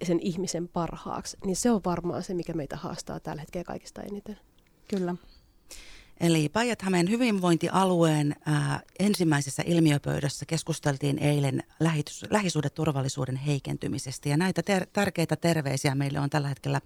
sen 0.02 0.20
ihmisen 0.20 0.68
parhaaksi, 0.68 1.36
niin 1.44 1.56
se 1.56 1.70
on 1.70 1.80
varmaan 1.84 2.22
se, 2.22 2.34
mikä 2.34 2.52
meitä 2.52 2.76
haastaa 2.76 3.20
tällä 3.20 3.40
hetkellä 3.40 3.64
kaikista 3.64 4.02
eniten. 4.02 4.38
Kyllä. 4.88 5.14
Eli 6.20 6.48
Päijät-Hämeen 6.48 7.10
hyvinvointialueen 7.10 8.36
ää, 8.46 8.80
ensimmäisessä 8.98 9.62
ilmiöpöydässä 9.66 10.46
keskusteltiin 10.46 11.18
eilen 11.18 11.62
lähitys, 11.80 12.24
lähisuhdeturvallisuuden 12.30 13.36
heikentymisestä. 13.36 14.28
Ja 14.28 14.36
näitä 14.36 14.62
ter- 14.62 14.86
tärkeitä 14.92 15.36
terveisiä 15.36 15.94
meille 15.94 16.20
on 16.20 16.30
tällä 16.30 16.48
hetkellä 16.48 16.80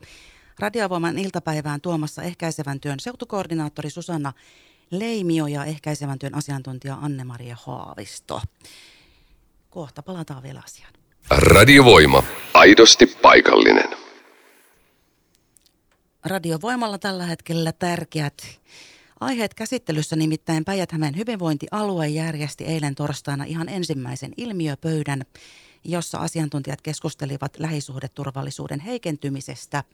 Radiovoiman 0.58 1.18
iltapäivään 1.18 1.80
tuomassa 1.80 2.22
ehkäisevän 2.22 2.80
työn 2.80 3.00
seutukoordinaattori 3.00 3.90
Susanna 3.90 4.32
Leimio 4.90 5.46
ja 5.46 5.64
ehkäisevän 5.64 6.18
työn 6.18 6.34
asiantuntija 6.34 6.98
Anne-Maria 7.00 7.56
Haavisto. 7.62 8.42
Kohta 9.70 10.02
palataan 10.02 10.42
vielä 10.42 10.60
asiaan. 10.64 10.92
Radiovoima. 11.30 12.22
Aidosti 12.54 13.06
paikallinen. 13.06 13.96
Radiovoimalla 16.24 16.98
tällä 16.98 17.26
hetkellä 17.26 17.72
tärkeät 17.72 18.60
Aiheet 19.22 19.54
käsittelyssä 19.54 20.16
nimittäin 20.16 20.64
päijät 20.64 20.92
hyvinvointialue 21.16 22.08
järjesti 22.08 22.64
eilen 22.64 22.94
torstaina 22.94 23.44
ihan 23.44 23.68
ensimmäisen 23.68 24.32
ilmiöpöydän, 24.36 25.22
jossa 25.84 26.18
asiantuntijat 26.18 26.82
keskustelivat 26.82 27.58
lähisuhdeturvallisuuden 27.58 28.80
heikentymisestä 28.80 29.84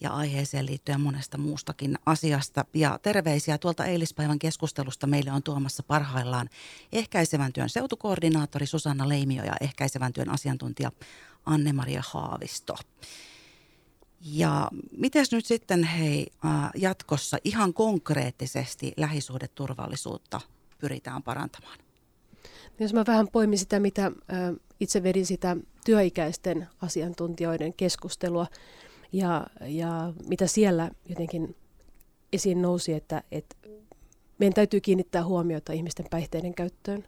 ja 0.00 0.10
aiheeseen 0.10 0.66
liittyen 0.66 1.00
monesta 1.00 1.38
muustakin 1.38 1.98
asiasta. 2.06 2.64
Ja 2.74 2.98
terveisiä 3.02 3.58
tuolta 3.58 3.84
eilispäivän 3.84 4.38
keskustelusta 4.38 5.06
meille 5.06 5.32
on 5.32 5.42
tuomassa 5.42 5.82
parhaillaan 5.82 6.48
ehkäisevän 6.92 7.52
työn 7.52 7.68
seutukoordinaattori 7.68 8.66
Susanna 8.66 9.08
Leimio 9.08 9.44
ja 9.44 9.56
ehkäisevän 9.60 10.12
työn 10.12 10.30
asiantuntija 10.30 10.92
Anne-Maria 11.46 12.02
Haavisto. 12.06 12.76
Ja 14.24 14.68
miten 14.96 15.26
nyt 15.32 15.46
sitten 15.46 15.84
hei 15.84 16.26
jatkossa 16.74 17.38
ihan 17.44 17.74
konkreettisesti 17.74 18.92
lähisuhdeturvallisuutta 18.96 20.40
pyritään 20.78 21.22
parantamaan? 21.22 21.78
Jos 22.78 22.94
mä 22.94 23.04
vähän 23.06 23.28
poimin 23.28 23.58
sitä, 23.58 23.80
mitä 23.80 24.12
itse 24.80 25.02
vedin 25.02 25.26
sitä 25.26 25.56
työikäisten 25.84 26.68
asiantuntijoiden 26.82 27.74
keskustelua 27.74 28.46
ja, 29.12 29.46
ja 29.60 30.12
mitä 30.28 30.46
siellä 30.46 30.90
jotenkin 31.08 31.56
esiin 32.32 32.62
nousi, 32.62 32.92
että, 32.92 33.22
että 33.32 33.56
meidän 34.38 34.54
täytyy 34.54 34.80
kiinnittää 34.80 35.24
huomiota 35.24 35.72
ihmisten 35.72 36.06
päihteiden 36.10 36.54
käyttöön 36.54 37.04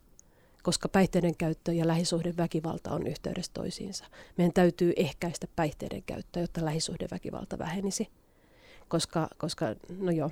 koska 0.65 0.89
päihteiden 0.89 1.37
käyttö 1.37 1.73
ja 1.73 1.87
lähisuhdeväkivalta 1.87 2.91
on 2.91 3.07
yhteydessä 3.07 3.53
toisiinsa. 3.55 4.05
Meidän 4.39 4.53
täytyy 4.53 4.93
ehkäistä 4.97 5.47
päihteiden 5.57 6.03
käyttöä, 6.03 6.43
jotta 6.43 6.65
lähisuhdeväkivalta 6.65 7.59
vähenisi. 7.59 8.09
Koska, 8.89 9.29
koska 9.39 9.67
no 9.99 10.11
joo. 10.11 10.31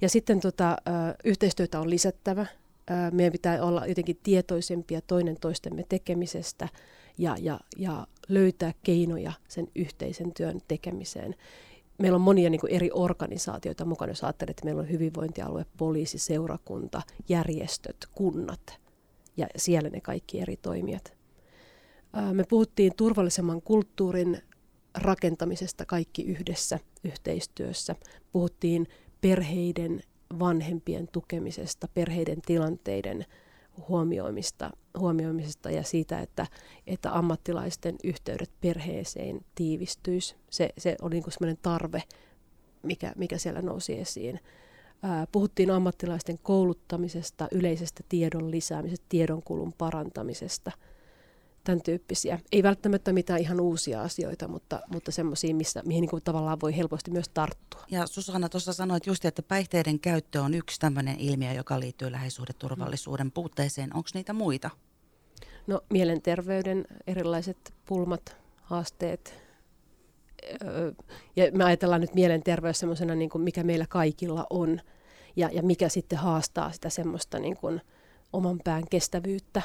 Ja 0.00 0.08
sitten 0.08 0.40
tota, 0.40 0.76
yhteistyötä 1.24 1.80
on 1.80 1.90
lisättävä. 1.90 2.46
Meidän 3.12 3.32
pitää 3.32 3.62
olla 3.62 3.86
jotenkin 3.86 4.18
tietoisempia 4.22 5.00
toinen 5.00 5.36
toistemme 5.40 5.84
tekemisestä 5.88 6.68
ja, 7.18 7.36
ja, 7.40 7.60
ja 7.76 8.06
löytää 8.28 8.72
keinoja 8.82 9.32
sen 9.48 9.68
yhteisen 9.74 10.32
työn 10.32 10.60
tekemiseen 10.68 11.34
meillä 11.98 12.16
on 12.16 12.22
monia 12.22 12.50
niin 12.50 12.60
kuin 12.60 12.72
eri 12.72 12.90
organisaatioita 12.92 13.84
mukana, 13.84 14.10
jos 14.10 14.24
ajattelet, 14.24 14.50
että 14.50 14.64
meillä 14.64 14.80
on 14.80 14.90
hyvinvointialue, 14.90 15.66
poliisi, 15.76 16.18
seurakunta, 16.18 17.02
järjestöt, 17.28 17.96
kunnat 18.12 18.79
ja 19.40 19.46
siellä 19.56 19.90
ne 19.90 20.00
kaikki 20.00 20.40
eri 20.40 20.56
toimijat. 20.56 21.12
Me 22.32 22.44
puhuttiin 22.48 22.92
turvallisemman 22.96 23.62
kulttuurin 23.62 24.38
rakentamisesta 24.94 25.84
kaikki 25.84 26.22
yhdessä 26.22 26.78
yhteistyössä. 27.04 27.96
Puhuttiin 28.32 28.86
perheiden, 29.20 30.00
vanhempien 30.38 31.08
tukemisesta, 31.08 31.88
perheiden 31.94 32.40
tilanteiden 32.46 33.24
huomioimista, 33.88 34.70
huomioimisesta 34.98 35.70
ja 35.70 35.82
siitä, 35.82 36.20
että, 36.20 36.46
että 36.86 37.18
ammattilaisten 37.18 37.96
yhteydet 38.04 38.50
perheeseen 38.60 39.40
tiivistyisi. 39.54 40.36
Se, 40.50 40.70
se 40.78 40.96
oli 41.02 41.14
niin 41.14 41.32
sellainen 41.32 41.62
tarve, 41.62 42.02
mikä, 42.82 43.12
mikä 43.16 43.38
siellä 43.38 43.62
nousi 43.62 43.98
esiin 43.98 44.40
puhuttiin 45.32 45.70
ammattilaisten 45.70 46.38
kouluttamisesta, 46.42 47.48
yleisestä 47.52 48.02
tiedon 48.08 48.50
lisäämisestä, 48.50 49.06
tiedonkulun 49.08 49.72
parantamisesta, 49.78 50.72
tämän 51.64 51.82
tyyppisiä. 51.82 52.40
Ei 52.52 52.62
välttämättä 52.62 53.12
mitään 53.12 53.40
ihan 53.40 53.60
uusia 53.60 54.02
asioita, 54.02 54.48
mutta, 54.48 54.80
mutta 54.92 55.12
semmoisia, 55.12 55.54
mihin 55.54 56.00
niin 56.00 56.10
kuin 56.10 56.22
tavallaan 56.22 56.60
voi 56.60 56.76
helposti 56.76 57.10
myös 57.10 57.28
tarttua. 57.28 57.84
Ja 57.90 58.06
Susanna 58.06 58.48
tuossa 58.48 58.72
sanoit 58.72 59.06
just, 59.06 59.24
että 59.24 59.42
päihteiden 59.42 60.00
käyttö 60.00 60.42
on 60.42 60.54
yksi 60.54 60.80
tämmöinen 60.80 61.20
ilmiö, 61.20 61.52
joka 61.52 61.80
liittyy 61.80 62.12
läheisuhdeturvallisuuden 62.12 63.32
puutteeseen. 63.32 63.96
Onko 63.96 64.08
niitä 64.14 64.32
muita? 64.32 64.70
No 65.66 65.80
mielenterveyden 65.90 66.84
erilaiset 67.06 67.74
pulmat, 67.86 68.36
haasteet, 68.62 69.49
ja 71.36 71.52
me 71.52 71.64
ajatellaan 71.64 72.00
nyt 72.00 72.14
mielenterveys 72.14 72.78
semmoisena, 72.78 73.14
niin 73.14 73.30
kuin 73.30 73.42
mikä 73.42 73.64
meillä 73.64 73.86
kaikilla 73.88 74.46
on, 74.50 74.80
ja, 75.36 75.50
ja 75.52 75.62
mikä 75.62 75.88
sitten 75.88 76.18
haastaa 76.18 76.72
sitä 76.72 76.90
semmoista 76.90 77.38
niin 77.38 77.56
kuin 77.56 77.80
oman 78.32 78.60
pään 78.64 78.84
kestävyyttä, 78.90 79.62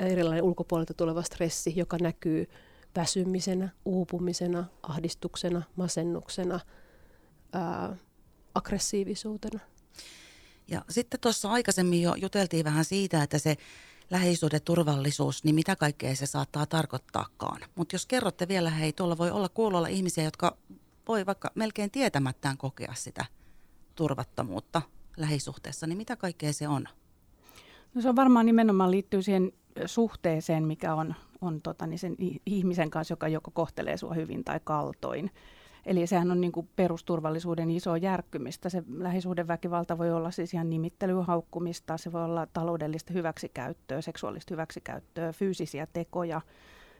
erilainen 0.00 0.44
ulkopuolelta 0.44 0.94
tuleva 0.94 1.22
stressi, 1.22 1.72
joka 1.76 1.96
näkyy 2.00 2.46
väsymisenä, 2.96 3.68
uupumisena, 3.84 4.64
ahdistuksena, 4.82 5.62
masennuksena, 5.76 6.60
ää, 7.52 7.96
aggressiivisuutena. 8.54 9.60
Ja 10.68 10.84
sitten 10.88 11.20
tuossa 11.20 11.50
aikaisemmin 11.50 12.02
jo 12.02 12.14
juteltiin 12.14 12.64
vähän 12.64 12.84
siitä, 12.84 13.22
että 13.22 13.38
se 13.38 13.56
lähisuhdeturvallisuus, 14.10 15.44
niin 15.44 15.54
mitä 15.54 15.76
kaikkea 15.76 16.16
se 16.16 16.26
saattaa 16.26 16.66
tarkoittaakaan. 16.66 17.60
Mutta 17.74 17.94
jos 17.94 18.06
kerrotte 18.06 18.48
vielä, 18.48 18.70
hei, 18.70 18.92
tuolla 18.92 19.18
voi 19.18 19.30
olla 19.30 19.48
kuulolla 19.48 19.88
ihmisiä, 19.88 20.24
jotka 20.24 20.56
voi 21.08 21.26
vaikka 21.26 21.50
melkein 21.54 21.90
tietämättään 21.90 22.56
kokea 22.56 22.94
sitä 22.94 23.24
turvattomuutta 23.94 24.82
lähisuhteessa, 25.16 25.86
niin 25.86 25.96
mitä 25.96 26.16
kaikkea 26.16 26.52
se 26.52 26.68
on? 26.68 26.88
No 27.94 28.02
se 28.02 28.08
on 28.08 28.16
varmaan 28.16 28.46
nimenomaan 28.46 28.90
liittyy 28.90 29.22
siihen 29.22 29.52
suhteeseen, 29.86 30.64
mikä 30.66 30.94
on, 30.94 31.14
on 31.40 31.62
tota, 31.62 31.86
niin 31.86 31.98
sen 31.98 32.16
ihmisen 32.46 32.90
kanssa, 32.90 33.12
joka 33.12 33.28
joko 33.28 33.50
kohtelee 33.50 33.96
sua 33.96 34.14
hyvin 34.14 34.44
tai 34.44 34.60
kaltoin. 34.64 35.30
Eli 35.86 36.06
sehän 36.06 36.30
on 36.30 36.40
niin 36.40 36.52
kuin 36.52 36.68
perusturvallisuuden 36.76 37.70
iso 37.70 37.96
järkkymistä. 37.96 38.68
Se 38.68 38.82
lähisuhdeväkivalta 38.96 39.98
voi 39.98 40.12
olla 40.12 40.30
siis 40.30 40.54
ihan 40.54 40.70
nimittelyhaukkumista, 40.70 41.96
se 41.96 42.12
voi 42.12 42.24
olla 42.24 42.46
taloudellista 42.46 43.12
hyväksikäyttöä, 43.12 44.00
seksuaalista 44.00 44.54
hyväksikäyttöä, 44.54 45.32
fyysisiä 45.32 45.86
tekoja, 45.92 46.40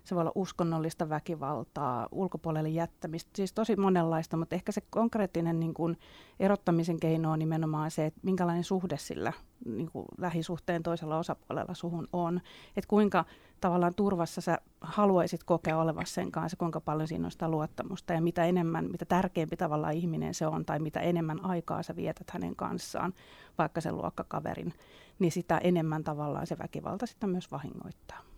se 0.04 0.14
voi 0.14 0.21
olla 0.21 0.32
uskonnollista 0.35 1.09
väkivaltaa, 1.09 2.09
ulkopuolelle 2.12 2.68
jättämistä, 2.68 3.30
siis 3.35 3.52
tosi 3.52 3.76
monenlaista, 3.76 4.37
mutta 4.37 4.54
ehkä 4.54 4.73
se 4.73 4.80
konkreettinen 4.90 5.61
niin 5.61 5.75
kuin 5.75 5.99
erottamisen 6.40 7.00
keino 7.00 7.32
on 7.32 7.38
nimenomaan 7.38 7.90
se, 7.90 8.06
että 8.06 8.21
minkälainen 8.23 8.64
suhde 8.64 8.99
sillä 8.99 9.32
niin 9.64 9.90
kuin 9.90 10.06
lähisuhteen 10.18 10.82
toisella 10.82 11.18
osapuolella 11.18 11.75
suhun 11.75 12.09
on, 12.12 12.40
että 12.76 12.88
kuinka 12.88 13.25
tavallaan 13.61 13.94
turvassa 13.94 14.40
sä 14.40 14.59
haluaisit 14.80 15.44
kokea 15.44 15.78
olevassa 15.78 16.14
sen 16.14 16.32
kanssa, 16.32 16.56
kuinka 16.56 16.80
paljon 16.80 17.09
siinä 17.09 17.25
on 17.25 17.30
sitä 17.30 17.49
luottamusta 17.49 18.12
ja 18.12 18.23
mitä 18.23 18.44
enemmän, 18.44 18.90
mitä 18.90 19.04
tärkeämpi 19.04 19.56
tavallaan 19.56 19.94
ihminen 19.94 20.35
se 20.35 20.47
on 20.47 20.64
tai 20.64 20.78
mitä 20.78 21.00
enemmän 21.00 21.44
aikaa 21.44 21.82
sä 21.82 21.97
vietät 21.97 22.30
hänen 22.30 22.56
kanssaan, 22.56 23.14
vaikka 23.59 23.80
sen 23.80 23.97
luokkakaverin, 23.97 24.75
niin 25.18 25.32
sitä 25.32 25.59
enemmän 25.59 26.04
tavallaan 26.04 26.47
se 26.47 26.59
väkivalta 26.59 27.06
sitten 27.06 27.30
myös 27.30 27.50
vahingoittaa 27.50 28.32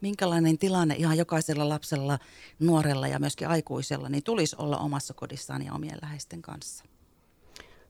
minkälainen 0.00 0.58
tilanne 0.58 0.94
ihan 0.94 1.18
jokaisella 1.18 1.68
lapsella, 1.68 2.18
nuorella 2.60 3.08
ja 3.08 3.18
myöskin 3.18 3.48
aikuisella, 3.48 4.08
niin 4.08 4.24
tulisi 4.24 4.56
olla 4.58 4.78
omassa 4.78 5.14
kodissaan 5.14 5.62
ja 5.62 5.72
omien 5.72 5.98
läheisten 6.02 6.42
kanssa? 6.42 6.84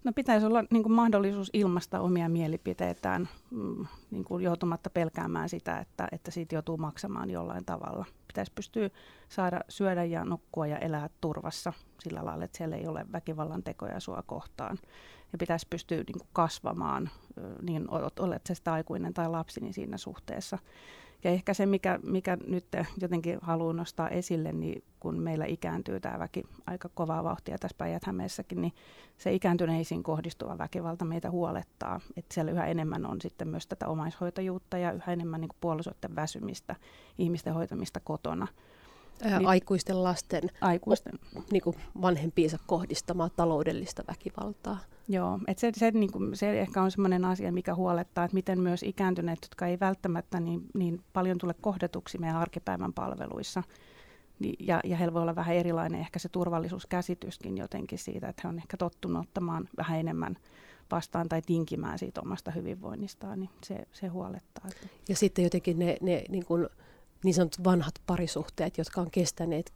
No 0.04 0.12
pitäisi 0.12 0.46
olla 0.46 0.64
niin 0.70 0.82
kuin 0.82 0.92
mahdollisuus 0.92 1.50
ilmaista 1.52 2.00
omia 2.00 2.28
mielipiteitään 2.28 3.28
mm, 3.50 3.86
niin 4.10 4.24
kuin 4.24 4.44
joutumatta 4.44 4.90
pelkäämään 4.90 5.48
sitä, 5.48 5.78
että, 5.78 6.08
että 6.12 6.30
siitä 6.30 6.54
joutuu 6.54 6.76
maksamaan 6.76 7.30
jollain 7.30 7.64
tavalla. 7.64 8.04
Pitäisi 8.28 8.52
pystyä 8.54 8.90
saada 9.28 9.60
syödä 9.68 10.04
ja 10.04 10.24
nukkua 10.24 10.66
ja 10.66 10.78
elää 10.78 11.10
turvassa 11.20 11.72
sillä 12.00 12.24
lailla, 12.24 12.44
että 12.44 12.58
siellä 12.58 12.76
ei 12.76 12.86
ole 12.86 13.06
väkivallan 13.12 13.62
tekoja 13.62 14.00
sua 14.00 14.22
kohtaan. 14.26 14.78
Ja 15.32 15.38
pitäisi 15.38 15.66
pystyä 15.70 15.96
niin 15.96 16.18
kuin 16.18 16.28
kasvamaan, 16.32 17.10
niin 17.62 17.86
olet 18.18 18.46
se 18.46 18.54
sitä 18.54 18.72
aikuinen 18.72 19.14
tai 19.14 19.28
lapsi, 19.28 19.60
niin 19.60 19.74
siinä 19.74 19.96
suhteessa. 19.96 20.58
Ja 21.24 21.30
ehkä 21.30 21.54
se, 21.54 21.66
mikä, 21.66 21.98
mikä 22.02 22.38
nyt 22.46 22.66
jotenkin 23.00 23.38
haluan 23.42 23.76
nostaa 23.76 24.08
esille, 24.08 24.52
niin 24.52 24.84
kun 25.00 25.18
meillä 25.18 25.44
ikääntyy 25.44 26.00
tämä 26.00 26.18
väki 26.18 26.42
aika 26.66 26.90
kovaa 26.94 27.24
vauhtia 27.24 27.58
tässä 27.58 27.76
päijät 27.78 28.02
niin 28.54 28.72
se 29.18 29.32
ikääntyneisiin 29.32 30.02
kohdistuva 30.02 30.58
väkivalta 30.58 31.04
meitä 31.04 31.30
huolettaa. 31.30 32.00
Että 32.16 32.34
siellä 32.34 32.52
yhä 32.52 32.66
enemmän 32.66 33.06
on 33.06 33.20
sitten 33.20 33.48
myös 33.48 33.66
tätä 33.66 33.88
omaishoitajuutta 33.88 34.78
ja 34.78 34.92
yhä 34.92 35.12
enemmän 35.12 35.40
niin 35.40 35.50
puolisoiden 35.60 36.16
väsymistä, 36.16 36.76
ihmisten 37.18 37.54
hoitamista 37.54 38.00
kotona 38.00 38.46
niin, 39.24 39.46
aikuisten 39.46 40.04
lasten 40.04 40.42
aikuisten. 40.60 41.12
O, 41.36 41.42
niin 41.50 41.62
kuin 41.62 41.76
vanhempiinsa 42.02 42.58
kohdistamaa 42.66 43.30
taloudellista 43.30 44.04
väkivaltaa. 44.08 44.78
Joo, 45.08 45.38
että 45.46 45.60
se, 45.60 45.70
se, 45.76 45.90
niin 45.90 46.12
kuin, 46.12 46.36
se 46.36 46.60
ehkä 46.60 46.82
on 46.82 46.90
sellainen 46.90 47.24
asia, 47.24 47.52
mikä 47.52 47.74
huolettaa, 47.74 48.24
että 48.24 48.34
miten 48.34 48.60
myös 48.60 48.82
ikääntyneet, 48.82 49.38
jotka 49.42 49.66
ei 49.66 49.80
välttämättä 49.80 50.40
niin, 50.40 50.60
niin 50.74 51.00
paljon 51.12 51.38
tule 51.38 51.54
kohdatuksi 51.60 52.18
meidän 52.18 52.36
arkipäivän 52.36 52.92
palveluissa, 52.92 53.62
niin, 54.38 54.66
ja, 54.66 54.80
ja 54.84 54.96
heillä 54.96 55.14
voi 55.14 55.22
olla 55.22 55.36
vähän 55.36 55.56
erilainen 55.56 56.00
ehkä 56.00 56.18
se 56.18 56.28
turvallisuuskäsityskin 56.28 57.58
jotenkin 57.58 57.98
siitä, 57.98 58.28
että 58.28 58.40
he 58.44 58.48
on 58.48 58.58
ehkä 58.58 58.76
tottunut 58.76 59.22
ottamaan 59.22 59.68
vähän 59.76 60.00
enemmän 60.00 60.36
vastaan 60.90 61.28
tai 61.28 61.42
tinkimään 61.42 61.98
siitä 61.98 62.20
omasta 62.20 62.50
hyvinvoinnistaan, 62.50 63.40
niin 63.40 63.50
se, 63.64 63.86
se 63.92 64.06
huolettaa. 64.06 64.68
Ja 65.08 65.16
sitten 65.16 65.44
jotenkin 65.44 65.78
ne, 65.78 65.96
ne 66.00 66.24
niin 66.28 66.44
kuin, 66.44 66.68
niin 67.24 67.34
sanotut 67.34 67.64
vanhat 67.64 67.94
parisuhteet, 68.06 68.78
jotka 68.78 69.00
on 69.00 69.10
kestäneet 69.10 69.72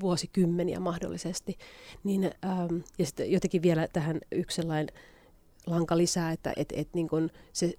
vuosikymmeniä 0.00 0.80
mahdollisesti, 0.80 1.58
niin, 2.04 2.24
ähm, 2.24 2.76
ja 2.98 3.06
sitten 3.06 3.32
jotenkin 3.32 3.62
vielä 3.62 3.88
tähän 3.92 4.20
yksi 4.32 4.56
sellainen 4.56 4.94
lanka 5.66 5.96
lisää, 5.96 6.32
että 6.32 6.52
et, 6.56 6.72
et 6.76 6.88
niin 6.94 7.08
kun 7.08 7.30
se, 7.52 7.74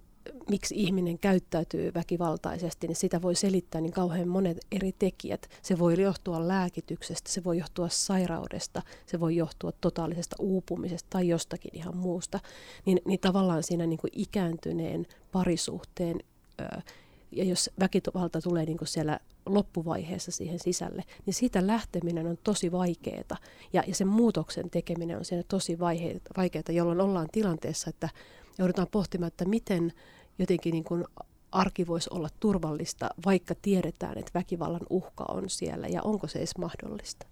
miksi 0.50 0.76
ihminen 0.78 1.20
käyttäytyy 1.20 1.94
väkivaltaisesti, 1.94 2.88
niin 2.88 2.96
sitä 2.96 3.22
voi 3.22 3.36
selittää 3.36 3.82
niin 3.82 3.92
kauhean 3.92 4.28
monet 4.28 4.58
eri 4.72 4.92
tekijät. 5.00 5.50
Se 5.62 5.80
voi 5.80 6.02
johtua 6.02 6.48
lääkityksestä, 6.48 7.30
se 7.32 7.44
voi 7.44 7.58
johtua 7.58 7.90
sairaudesta, 7.90 8.82
se 9.06 9.20
voi 9.20 9.36
johtua 9.36 9.72
totaalisesta 9.72 10.36
uupumisesta 10.40 11.08
tai 11.10 11.28
jostakin 11.28 11.72
ihan 11.74 11.98
muusta. 11.98 12.40
Niin, 12.86 13.00
niin 13.06 13.20
tavallaan 13.20 13.64
siinä 13.64 13.86
niin 13.86 14.00
kuin 14.00 14.12
ikääntyneen 14.16 15.06
parisuhteen 15.32 16.20
ja 17.32 17.44
jos 17.44 17.70
väkivalta 17.80 18.42
tulee 18.42 18.66
niin 18.66 18.78
kuin 18.78 18.88
siellä 18.88 19.20
loppuvaiheessa 19.46 20.32
siihen 20.32 20.60
sisälle, 20.60 21.04
niin 21.26 21.34
siitä 21.34 21.68
lähteminen 21.68 22.28
on 22.28 22.38
tosi 22.44 22.72
vaikeaa. 22.72 23.38
Ja, 23.74 23.84
ja 23.88 23.96
sen 23.96 24.08
muutoksen 24.08 24.70
tekeminen 24.70 25.18
on 25.18 25.26
siellä 25.26 25.44
tosi 25.48 25.80
vaikeaa, 25.80 26.64
jolloin 26.70 27.02
ollaan 27.02 27.28
tilanteessa, 27.32 27.90
että 27.90 28.10
joudutaan 28.58 28.88
pohtimaan, 28.92 29.28
että 29.28 29.46
miten 29.46 29.94
jotenkin 30.40 30.72
niin 30.72 30.84
kuin 30.84 31.06
arki 31.52 31.88
voisi 31.88 32.10
olla 32.14 32.30
turvallista, 32.40 33.10
vaikka 33.26 33.56
tiedetään, 33.56 34.18
että 34.18 34.32
väkivallan 34.34 34.88
uhka 34.90 35.26
on 35.28 35.50
siellä, 35.50 35.88
ja 35.88 36.02
onko 36.04 36.28
se 36.28 36.40
edes 36.40 36.58
mahdollista? 36.58 37.26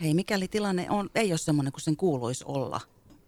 Hei, 0.00 0.14
mikäli 0.14 0.48
tilanne 0.48 0.90
on, 0.90 1.10
ei 1.14 1.32
ole 1.32 1.38
sellainen 1.38 1.72
kuin 1.72 1.82
sen 1.82 1.96
kuuluisi 1.96 2.44
olla, 2.46 2.80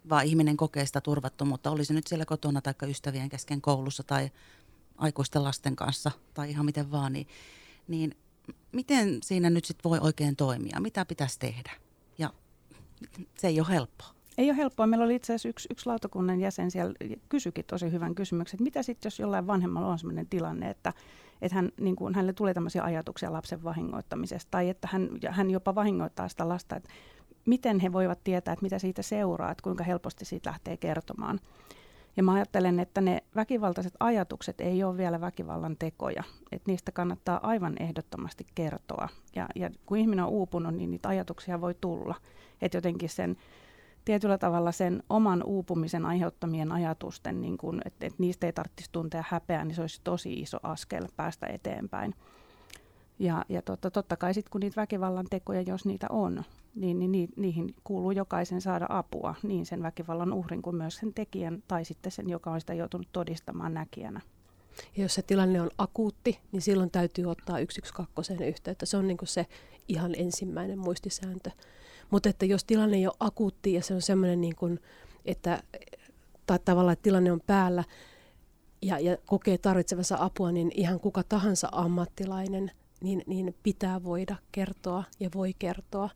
vaan 0.09 0.25
ihminen 0.25 0.57
kokee 0.57 0.87
sitä 0.87 1.01
turvattomuutta, 1.01 1.71
olisi 1.71 1.95
nyt 1.95 2.07
siellä 2.07 2.25
kotona 2.25 2.61
tai 2.61 2.75
ystävien 2.89 3.29
kesken 3.29 3.61
koulussa 3.61 4.03
tai 4.03 4.31
aikuisten 5.03 5.45
lasten 5.45 5.77
kanssa 5.77 6.11
tai 6.35 6.51
ihan 6.51 6.67
miten 6.67 6.91
vaan, 6.91 7.13
niin, 7.13 7.27
niin 7.89 8.15
miten 8.73 9.19
siinä 9.23 9.51
nyt 9.51 9.65
sitten 9.65 9.91
voi 9.91 9.99
oikein 10.03 10.37
toimia? 10.37 10.81
Mitä 10.81 11.05
pitäisi 11.05 11.39
tehdä? 11.39 11.73
Ja 12.19 12.31
se 13.39 13.49
ei 13.49 13.61
ole 13.61 13.69
helppoa. 13.69 14.09
Ei 14.39 14.51
ole 14.51 14.57
helppoa. 14.57 14.87
Meillä 14.87 15.05
oli 15.05 15.15
itse 15.15 15.33
asiassa 15.33 15.49
yksi, 15.49 15.69
yksi 15.71 15.87
lautakunnan 15.87 16.41
jäsen 16.41 16.71
siellä 16.71 16.95
kysyikin 17.29 17.65
tosi 17.65 17.93
hyvän 17.93 18.15
kysymyksen, 18.15 18.57
että 18.57 18.65
mitä 18.65 18.83
sitten, 18.83 19.07
jos 19.07 19.19
jollain 19.19 19.47
vanhemmalla 19.47 19.89
on 19.89 19.99
sellainen 19.99 20.27
tilanne, 20.27 20.71
että, 20.71 20.93
että 21.43 21.57
hän, 21.57 21.73
niin 21.81 21.97
kuin, 21.97 22.15
hänelle 22.15 22.33
tulee 22.33 22.55
tämmöisiä 22.55 22.83
ajatuksia 22.83 23.33
lapsen 23.33 23.65
vahingoittamisesta, 23.65 24.51
tai 24.51 24.69
että 24.69 24.89
hän, 24.93 25.09
hän 25.31 25.51
jopa 25.51 25.75
vahingoittaa 25.75 26.29
sitä 26.29 26.49
lasta, 26.49 26.77
että 26.77 26.89
miten 27.47 27.81
he 27.81 27.93
voivat 27.93 28.25
tietää, 28.25 28.53
että 28.53 28.63
mitä 28.63 28.79
siitä 28.79 29.03
seuraa, 29.03 29.51
että 29.51 29.63
kuinka 29.63 29.85
helposti 29.85 30.25
siitä 30.25 30.51
lähtee 30.51 30.77
kertomaan. 30.77 31.41
Ja 32.17 32.23
mä 32.23 32.33
ajattelen, 32.33 32.81
että 32.81 33.01
ne 33.01 33.23
väkivaltaiset 33.37 33.95
ajatukset 34.01 34.61
ei 34.61 34.85
ole 34.85 34.97
vielä 34.97 35.21
väkivallan 35.21 35.77
tekoja. 35.79 36.23
Että 36.53 36.71
niistä 36.71 36.93
kannattaa 36.93 37.47
aivan 37.47 37.75
ehdottomasti 37.81 38.47
kertoa. 38.55 39.09
Ja, 39.37 39.47
ja 39.55 39.71
kun 39.87 39.99
ihminen 39.99 40.25
on 40.25 40.31
uupunut, 40.31 40.75
niin 40.75 40.91
niitä 40.91 41.09
ajatuksia 41.09 41.61
voi 41.61 41.75
tulla. 41.81 42.15
Että 42.63 42.77
jotenkin 42.77 43.09
sen 43.09 43.37
tietyllä 44.05 44.39
tavalla 44.39 44.73
sen 44.73 45.03
oman 45.11 45.43
uupumisen 45.43 46.07
aiheuttamien 46.07 46.73
ajatusten, 46.73 47.41
niin 47.41 47.59
kun, 47.59 47.81
että, 47.85 48.07
että 48.07 48.23
niistä 48.23 48.47
ei 48.47 48.53
tarvitsisi 48.53 48.93
tuntea 48.93 49.25
häpeää, 49.29 49.65
niin 49.65 49.75
se 49.75 49.81
olisi 49.81 50.01
tosi 50.05 50.33
iso 50.33 50.59
askel 50.63 51.09
päästä 51.17 51.47
eteenpäin. 51.47 52.15
Ja, 53.19 53.45
ja 53.49 53.63
totta, 53.63 53.91
totta 53.91 54.17
kai 54.17 54.35
sitten 54.35 54.51
kun 54.51 54.61
niitä 54.61 54.81
väkivallan 54.81 55.27
tekoja, 55.31 55.63
jos 55.63 55.85
niitä 55.85 56.07
on, 56.11 56.45
niin, 56.75 56.99
niin, 56.99 57.13
niin 57.13 57.29
niihin 57.37 57.75
kuuluu 57.85 58.11
jokaisen 58.11 58.61
saada 58.61 58.87
apua, 58.89 59.35
niin 59.43 59.67
sen 59.67 59.83
väkivallan 59.83 60.33
uhrin 60.33 60.63
kuin 60.63 60.77
myös 60.77 60.97
sen 60.97 61.15
tekijän 61.15 61.63
tai 61.69 61.85
sitten 61.85 62.13
sen, 62.13 62.31
joka 62.31 62.51
on 62.51 62.61
sitä 62.61 62.75
joutunut 62.75 63.09
todistamaan 63.13 63.75
näkijänä. 63.75 64.21
Ja 64.97 65.03
jos 65.03 65.15
se 65.15 65.23
tilanne 65.23 65.61
on 65.61 65.71
akuutti, 65.79 66.39
niin 66.53 66.63
silloin 66.63 66.91
täytyy 66.91 67.31
ottaa 67.31 67.57
112 67.57 68.45
yhteyttä. 68.45 68.87
Se 68.87 68.97
on 68.97 69.09
niin 69.09 69.19
se 69.25 69.47
ihan 69.89 70.15
ensimmäinen 70.17 70.79
muistisääntö. 70.79 71.51
Mutta 72.11 72.29
että 72.29 72.47
jos 72.47 72.65
tilanne 72.65 72.97
ei 72.97 73.07
ole 73.07 73.17
akuutti 73.21 73.73
ja 73.73 73.83
se 73.83 73.95
on 73.95 74.03
semmoinen, 74.03 74.41
niin 74.41 74.57
kuin, 74.57 74.81
että 75.25 75.63
tai 76.47 76.59
tavallaan 76.65 76.93
että 76.93 77.03
tilanne 77.03 77.33
on 77.33 77.41
päällä 77.47 77.85
ja, 78.83 78.99
ja 78.99 79.17
kokee 79.27 79.59
tarvitsevansa 79.59 80.17
apua, 80.21 80.53
niin 80.53 80.71
ihan 80.75 81.01
kuka 81.01 81.23
tahansa 81.23 81.69
ammattilainen 81.73 82.71
niin, 83.03 83.23
niin 83.27 83.55
pitää 83.63 84.05
voida 84.05 84.37
kertoa 84.53 85.05
ja 85.21 85.31
voi 85.35 85.55
kertoa. 85.59 86.11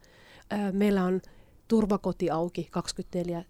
Meillä 0.73 1.05
on 1.05 1.21
turvakoti 1.69 2.31
auki 2.31 2.69
24 2.71 3.45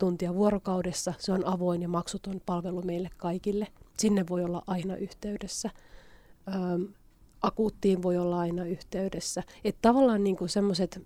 tuntia 0.00 0.34
vuorokaudessa. 0.34 1.14
Se 1.18 1.32
on 1.32 1.46
avoin 1.46 1.82
ja 1.82 1.88
maksuton 1.88 2.40
palvelu 2.46 2.82
meille 2.82 3.10
kaikille. 3.16 3.66
Sinne 3.98 4.24
voi 4.28 4.44
olla 4.44 4.62
aina 4.66 4.96
yhteydessä. 4.96 5.70
akuuttiin 7.42 8.02
voi 8.02 8.16
olla 8.16 8.38
aina 8.38 8.64
yhteydessä. 8.64 9.42
Että 9.64 9.78
tavallaan 9.82 10.24
niin 10.24 10.36
semmoiset, 10.46 11.00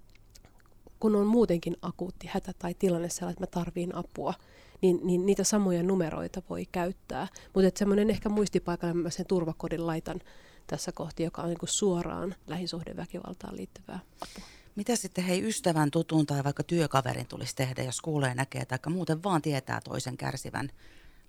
kun 1.00 1.16
on 1.16 1.26
muutenkin 1.26 1.76
akuutti 1.82 2.26
hätä 2.26 2.52
tai 2.58 2.74
tilanne 2.74 3.08
sellainen, 3.08 3.32
että 3.32 3.58
mä 3.58 3.64
tarviin 3.64 3.94
apua, 3.94 4.34
niin, 4.82 5.00
niin 5.02 5.26
niitä 5.26 5.44
samoja 5.44 5.82
numeroita 5.82 6.42
voi 6.50 6.66
käyttää. 6.72 7.28
Mutta 7.54 7.78
semmoinen 7.78 8.10
ehkä 8.10 8.28
muistipaikalle 8.28 8.94
mä 8.94 9.10
sen 9.10 9.26
turvakodin 9.26 9.86
laitan 9.86 10.20
tässä 10.66 10.92
kohti, 10.92 11.22
joka 11.22 11.42
on 11.42 11.48
niin 11.48 11.58
kuin 11.58 11.70
suoraan 11.70 12.34
lähisuhdeväkivaltaan 12.46 13.56
liittyvää 13.56 13.98
apua. 14.20 14.44
Mitä 14.76 14.96
sitten 14.96 15.24
hei 15.24 15.48
ystävän, 15.48 15.90
tutun 15.90 16.26
tai 16.26 16.44
vaikka 16.44 16.62
työkaverin 16.62 17.26
tulisi 17.26 17.56
tehdä, 17.56 17.82
jos 17.82 18.00
kuulee, 18.00 18.34
näkee 18.34 18.64
tai 18.64 18.78
muuten 18.88 19.22
vaan 19.22 19.42
tietää 19.42 19.80
toisen 19.80 20.16
kärsivän 20.16 20.68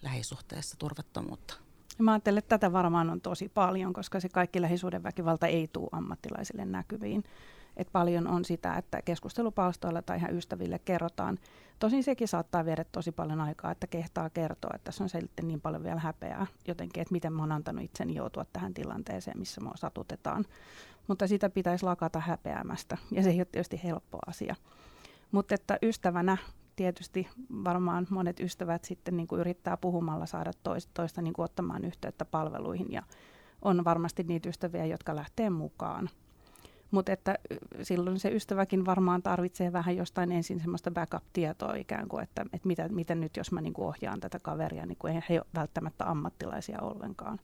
lähisuhteessa 0.01 0.75
turvattomuutta? 0.79 1.53
Mä 1.97 2.11
ajattelen, 2.11 2.37
että 2.37 2.59
tätä 2.59 2.73
varmaan 2.73 3.09
on 3.09 3.21
tosi 3.21 3.49
paljon, 3.49 3.93
koska 3.93 4.19
se 4.19 4.29
kaikki 4.29 4.61
lähisuhdeväkivalta 4.61 5.47
ei 5.47 5.67
tule 5.67 5.89
ammattilaisille 5.91 6.65
näkyviin. 6.65 7.23
Että 7.77 7.91
paljon 7.91 8.27
on 8.27 8.45
sitä, 8.45 8.73
että 8.73 9.01
keskustelupalstoilla 9.01 10.01
tai 10.01 10.17
ihan 10.17 10.35
ystäville 10.35 10.79
kerrotaan. 10.79 11.39
Tosin 11.79 12.03
sekin 12.03 12.27
saattaa 12.27 12.65
viedä 12.65 12.85
tosi 12.91 13.11
paljon 13.11 13.41
aikaa, 13.41 13.71
että 13.71 13.87
kehtaa 13.87 14.29
kertoa, 14.29 14.71
että 14.75 14.85
tässä 14.85 15.03
on 15.03 15.09
sitten 15.09 15.47
niin 15.47 15.61
paljon 15.61 15.83
vielä 15.83 15.99
häpeää 15.99 16.47
jotenkin, 16.67 17.01
että 17.01 17.11
miten 17.11 17.33
mä 17.33 17.41
oon 17.43 17.51
antanut 17.51 17.83
itseni 17.83 18.15
joutua 18.15 18.45
tähän 18.53 18.73
tilanteeseen, 18.73 19.39
missä 19.39 19.61
mua 19.61 19.75
satutetaan. 19.75 20.45
Mutta 21.07 21.27
sitä 21.27 21.49
pitäisi 21.49 21.85
lakata 21.85 22.19
häpeämästä 22.19 22.97
ja 23.11 23.23
se 23.23 23.29
ei 23.29 23.39
ole 23.39 23.47
tietysti 23.51 23.81
helppo 23.83 24.19
asia. 24.27 24.55
Mutta 25.31 25.55
että 25.55 25.77
ystävänä 25.81 26.37
tietysti 26.75 27.27
varmaan 27.63 28.07
monet 28.09 28.39
ystävät 28.39 28.85
sitten 28.85 29.17
niin 29.17 29.27
kuin 29.27 29.41
yrittää 29.41 29.77
puhumalla 29.77 30.25
saada 30.25 30.51
toista, 30.63 30.91
toista 30.93 31.21
niin 31.21 31.33
kuin 31.33 31.43
ottamaan 31.43 31.85
yhteyttä 31.85 32.25
palveluihin 32.25 32.91
ja 32.91 33.03
on 33.61 33.85
varmasti 33.85 34.23
niitä 34.23 34.49
ystäviä, 34.49 34.85
jotka 34.85 35.15
lähtee 35.15 35.49
mukaan. 35.49 36.09
Mutta 36.91 37.11
että 37.11 37.37
silloin 37.81 38.19
se 38.19 38.29
ystäväkin 38.29 38.85
varmaan 38.85 39.23
tarvitsee 39.23 39.73
vähän 39.73 39.97
jostain 39.97 40.31
ensin 40.31 40.59
semmoista 40.59 40.91
backup-tietoa 40.91 41.75
ikään 41.75 42.07
kuin, 42.07 42.23
että, 42.23 42.41
että 42.41 42.67
mitä, 42.67 42.89
miten 42.89 43.21
nyt 43.21 43.37
jos 43.37 43.51
mä 43.51 43.61
niin 43.61 43.73
kuin 43.73 43.87
ohjaan 43.87 44.19
tätä 44.19 44.39
kaveria, 44.39 44.85
niin 44.85 44.97
kuin 44.97 45.23
he 45.29 45.39
ole 45.39 45.45
välttämättä 45.55 46.09
ammattilaisia 46.09 46.81
ollenkaan. 46.81 47.39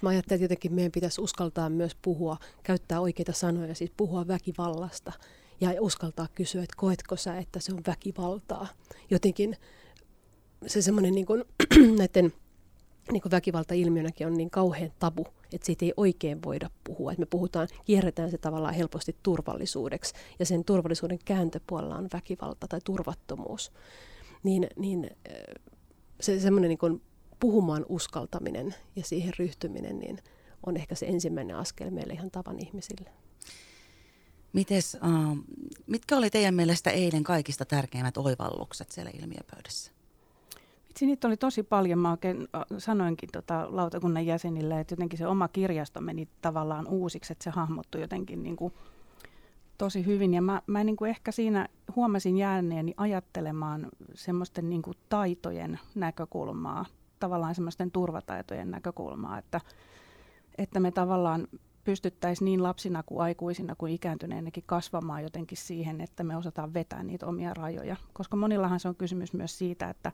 Mä 0.00 0.08
ajattelen, 0.08 0.36
että 0.36 0.44
jotenkin 0.44 0.74
meidän 0.74 0.92
pitäisi 0.92 1.20
uskaltaa 1.20 1.70
myös 1.70 1.96
puhua, 2.02 2.36
käyttää 2.62 3.00
oikeita 3.00 3.32
sanoja, 3.32 3.74
siis 3.74 3.92
puhua 3.96 4.28
väkivallasta 4.28 5.12
ja 5.60 5.82
uskaltaa 5.82 6.28
kysyä, 6.34 6.62
että 6.62 6.74
koetko 6.76 7.16
sä, 7.16 7.38
että 7.38 7.60
se 7.60 7.72
on 7.72 7.80
väkivaltaa. 7.86 8.68
Jotenkin 9.10 9.56
se 10.66 10.82
semmoinen 10.82 11.14
niin 11.14 11.26
näiden 11.98 12.32
niin 13.10 13.22
väkivaltailmiönäkin 13.30 14.26
on 14.26 14.34
niin 14.34 14.50
kauhean 14.50 14.92
tabu, 14.98 15.26
että 15.52 15.66
siitä 15.66 15.84
ei 15.84 15.92
oikein 15.96 16.42
voida 16.42 16.70
puhua. 16.84 17.12
Että 17.12 17.20
me 17.20 17.26
puhutaan, 17.26 17.68
kierretään 17.84 18.30
se 18.30 18.38
tavallaan 18.38 18.74
helposti 18.74 19.16
turvallisuudeksi, 19.22 20.14
ja 20.38 20.46
sen 20.46 20.64
turvallisuuden 20.64 21.18
kääntöpuolella 21.24 21.96
on 21.96 22.08
väkivalta 22.12 22.68
tai 22.68 22.80
turvattomuus. 22.84 23.72
Niin, 24.42 24.66
niin 24.76 25.10
se 26.20 26.40
semmoinen 26.40 26.68
niin 26.68 27.02
puhumaan 27.40 27.86
uskaltaminen 27.88 28.74
ja 28.96 29.04
siihen 29.04 29.32
ryhtyminen 29.38 29.98
niin 29.98 30.18
on 30.66 30.76
ehkä 30.76 30.94
se 30.94 31.06
ensimmäinen 31.06 31.56
askel 31.56 31.90
meille 31.90 32.12
ihan 32.12 32.30
tavan 32.30 32.58
ihmisille. 32.58 33.10
Mites, 34.52 34.94
uh, 34.94 35.38
mitkä 35.86 36.16
oli 36.16 36.30
teidän 36.30 36.54
mielestä 36.54 36.90
eilen 36.90 37.24
kaikista 37.24 37.64
tärkeimmät 37.64 38.16
oivallukset 38.16 38.90
siellä 38.90 39.10
ilmiöpöydässä? 39.14 39.92
Vitsi, 40.92 41.06
niitä 41.06 41.28
oli 41.28 41.36
tosi 41.36 41.62
paljon. 41.62 41.98
Mä 41.98 42.10
oikein 42.10 42.48
sanoinkin 42.78 43.28
tota 43.32 43.66
lautakunnan 43.68 44.26
jäsenille, 44.26 44.80
että 44.80 44.92
jotenkin 44.92 45.18
se 45.18 45.26
oma 45.26 45.48
kirjasto 45.48 46.00
meni 46.00 46.28
tavallaan 46.42 46.88
uusiksi, 46.88 47.32
että 47.32 47.44
se 47.44 47.50
hahmottui 47.50 48.00
jotenkin 48.00 48.42
niin 48.42 48.56
kuin 48.56 48.72
tosi 49.78 50.06
hyvin. 50.06 50.34
Ja 50.34 50.42
mä, 50.42 50.62
mä 50.66 50.84
niin 50.84 50.96
kuin 50.96 51.10
ehkä 51.10 51.32
siinä 51.32 51.68
huomasin 51.96 52.36
jääneeni 52.36 52.94
ajattelemaan 52.96 53.88
semmoisten 54.14 54.70
niin 54.70 54.82
kuin 54.82 54.96
taitojen 55.08 55.80
näkökulmaa, 55.94 56.84
tavallaan 57.20 57.54
semmoisten 57.54 57.90
turvataitojen 57.90 58.70
näkökulmaa, 58.70 59.38
että, 59.38 59.60
että 60.58 60.80
me 60.80 60.90
tavallaan 60.90 61.48
pystyttäisiin 61.84 62.44
niin 62.44 62.62
lapsina 62.62 63.02
kuin 63.02 63.22
aikuisina 63.22 63.74
kuin 63.74 63.92
ikääntyneenäkin 63.92 64.64
kasvamaan 64.66 65.22
jotenkin 65.22 65.58
siihen, 65.58 66.00
että 66.00 66.24
me 66.24 66.36
osataan 66.36 66.74
vetää 66.74 67.02
niitä 67.02 67.26
omia 67.26 67.54
rajoja. 67.54 67.96
Koska 68.12 68.36
monillahan 68.36 68.80
se 68.80 68.88
on 68.88 68.96
kysymys 68.96 69.32
myös 69.32 69.58
siitä, 69.58 69.90
että, 69.90 70.12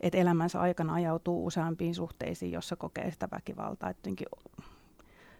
että 0.00 0.18
elämänsä 0.18 0.60
aikana 0.60 0.94
ajautuu 0.94 1.46
useampiin 1.46 1.94
suhteisiin, 1.94 2.52
jossa 2.52 2.76
kokee 2.76 3.10
sitä 3.10 3.28
väkivaltaa. 3.30 3.90
Että 3.90 4.10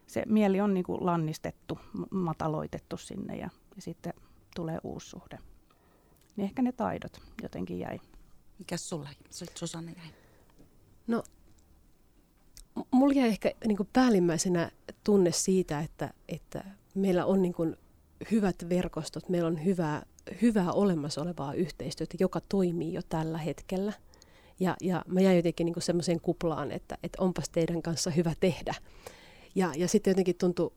se 0.07 0.23
mieli 0.27 0.61
on 0.61 0.75
niin 0.75 0.85
kuin 0.85 1.07
lannistettu, 1.07 1.79
mataloitettu 2.11 2.97
sinne 2.97 3.37
ja, 3.37 3.51
ja 3.77 3.83
sitten 3.83 4.15
tulee 4.57 4.79
uusi 4.83 5.09
suhde. 5.09 5.39
Niin 6.37 6.45
ehkä 6.45 6.63
ne 6.63 6.73
taidot 6.73 7.21
jotenkin 7.43 7.79
jäi. 7.79 8.01
Mikäs 8.59 8.89
sulle, 8.89 9.09
Susanne 9.55 9.93
jäi? 9.93 10.09
No 11.07 11.23
mulla 12.91 13.15
jäi 13.15 13.29
ehkä 13.29 13.53
niin 13.67 13.77
kuin 13.77 13.89
päällimmäisenä 13.93 14.71
tunne 15.05 15.33
siitä, 15.33 15.81
että, 15.81 16.15
että 16.29 16.65
meillä 16.95 17.27
on 17.27 17.43
niin 17.43 17.55
kuin 17.55 17.77
hyvät 18.31 18.69
verkostot, 18.69 19.29
meillä 19.29 19.49
on 19.49 19.65
hyvää, 19.65 20.07
hyvää 20.43 20.73
olemassa 20.73 21.23
olevaa 21.23 21.55
yhteistyötä, 21.55 22.17
joka 22.21 22.41
toimii 22.41 22.93
jo 22.93 23.03
tällä 23.09 23.39
hetkellä. 23.39 23.93
Ja, 24.61 24.77
ja 24.81 25.05
mä 25.07 25.21
jäin 25.21 25.37
jotenkin 25.37 25.65
niin 25.65 25.83
semmoiseen 25.83 26.21
kuplaan, 26.21 26.73
että, 26.73 26.99
että 27.03 27.23
onpas 27.23 27.49
teidän 27.49 27.83
kanssa 27.83 28.11
hyvä 28.11 28.33
tehdä. 28.41 28.75
Ja, 29.55 29.73
ja 29.77 29.89
sitten 29.89 30.11
jotenkin 30.11 30.37
tuntui 30.37 30.73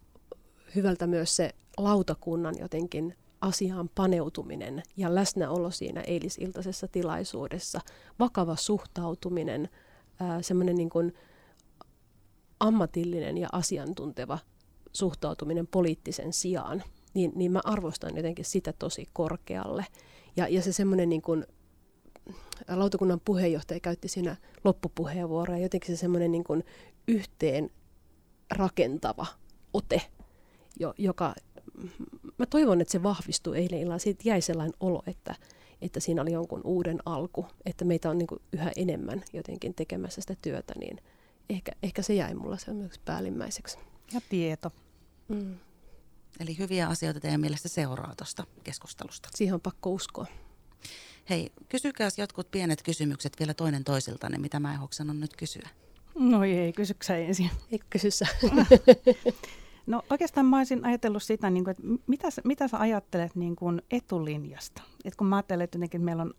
hyvältä 0.75 1.07
myös 1.07 1.35
se 1.35 1.49
lautakunnan 1.77 2.55
jotenkin 2.59 3.15
asiaan 3.41 3.89
paneutuminen 3.95 4.83
ja 4.97 5.15
läsnäolo 5.15 5.71
siinä 5.71 6.01
eilisiltaisessa 6.01 6.87
tilaisuudessa, 6.87 7.81
vakava 8.19 8.55
suhtautuminen, 8.55 9.69
semmoinen 10.41 10.75
niin 10.75 11.13
ammatillinen 12.59 13.37
ja 13.37 13.49
asiantunteva 13.51 14.39
suhtautuminen 14.93 15.67
poliittisen 15.67 16.33
sijaan, 16.33 16.83
niin, 17.13 17.31
niin 17.35 17.51
mä 17.51 17.61
arvostan 17.63 18.15
jotenkin 18.15 18.45
sitä 18.45 18.73
tosi 18.73 19.09
korkealle. 19.13 19.85
Ja, 20.35 20.47
ja 20.47 20.61
se 20.61 20.71
semmoinen 20.71 21.09
niin 21.09 21.21
lautakunnan 22.67 23.21
puheenjohtaja 23.25 23.79
käytti 23.79 24.07
siinä 24.07 24.35
loppupuheenvuoroa, 24.63 25.57
jotenkin 25.57 25.95
se 25.95 25.99
semmoinen 25.99 26.31
niin 26.31 26.43
kuin 26.43 26.63
yhteen 27.07 27.69
rakentava 28.51 29.25
ote, 29.73 30.01
jo, 30.79 30.93
joka, 30.97 31.35
mä 32.37 32.45
toivon, 32.45 32.81
että 32.81 32.91
se 32.91 33.03
vahvistuu 33.03 33.53
eilen 33.53 33.79
illalla. 33.79 33.99
Siitä 33.99 34.21
jäi 34.25 34.41
sellainen 34.41 34.77
olo, 34.79 35.03
että, 35.07 35.35
että 35.81 35.99
siinä 35.99 36.21
oli 36.21 36.31
jonkun 36.31 36.61
uuden 36.63 36.99
alku, 37.05 37.45
että 37.65 37.85
meitä 37.85 38.09
on 38.09 38.17
niin 38.17 38.27
kuin 38.27 38.41
yhä 38.53 38.71
enemmän 38.77 39.23
jotenkin 39.33 39.73
tekemässä 39.73 40.21
sitä 40.21 40.35
työtä, 40.41 40.73
niin– 40.79 40.97
ehkä, 41.49 41.71
ehkä 41.83 42.01
se 42.01 42.13
jäi 42.13 42.33
mulla 42.33 42.57
sellaiseksi 42.57 43.01
päällimmäiseksi. 43.05 43.77
Ja 44.13 44.21
tieto. 44.29 44.71
Mm. 45.27 45.55
Eli 46.39 46.57
hyviä 46.57 46.87
asioita 46.87 47.19
teidän 47.19 47.41
mielestä 47.41 47.69
seuraa 47.69 48.13
tuosta 48.17 48.43
keskustelusta. 48.63 49.29
Siihen 49.35 49.53
on 49.53 49.61
pakko 49.61 49.89
uskoa. 49.89 50.27
Hei, 51.29 51.51
kysykääs 51.69 52.19
jotkut 52.19 52.51
pienet 52.51 52.83
kysymykset 52.83 53.33
vielä 53.39 53.53
toinen 53.53 53.83
toisiltanne, 53.83 54.37
mitä 54.37 54.59
mä 54.59 54.73
en 54.73 54.79
hoksannut 54.79 55.17
nyt 55.17 55.35
kysyä. 55.35 55.69
No 56.15 56.43
ei, 56.43 56.73
kysyksä 56.73 57.17
ensin. 57.17 57.49
Ei 57.71 57.79
kysy 57.89 58.09
No 59.85 60.03
oikeastaan 60.09 60.45
mä 60.45 60.57
olisin 60.57 60.85
ajatellut 60.85 61.23
sitä, 61.23 61.49
niin 61.49 61.63
kuin, 61.63 61.71
että 61.71 61.83
mitä, 62.07 62.27
mitä 62.43 62.67
sä 62.67 62.79
ajattelet 62.79 63.35
niin 63.35 63.55
kuin 63.55 63.81
etulinjasta? 63.91 64.81
Et 65.05 65.15
kun 65.15 65.27
mä 65.27 65.35
ajattelen, 65.35 65.63
että 65.63 65.99
meillä 65.99 66.23
on 66.23 66.33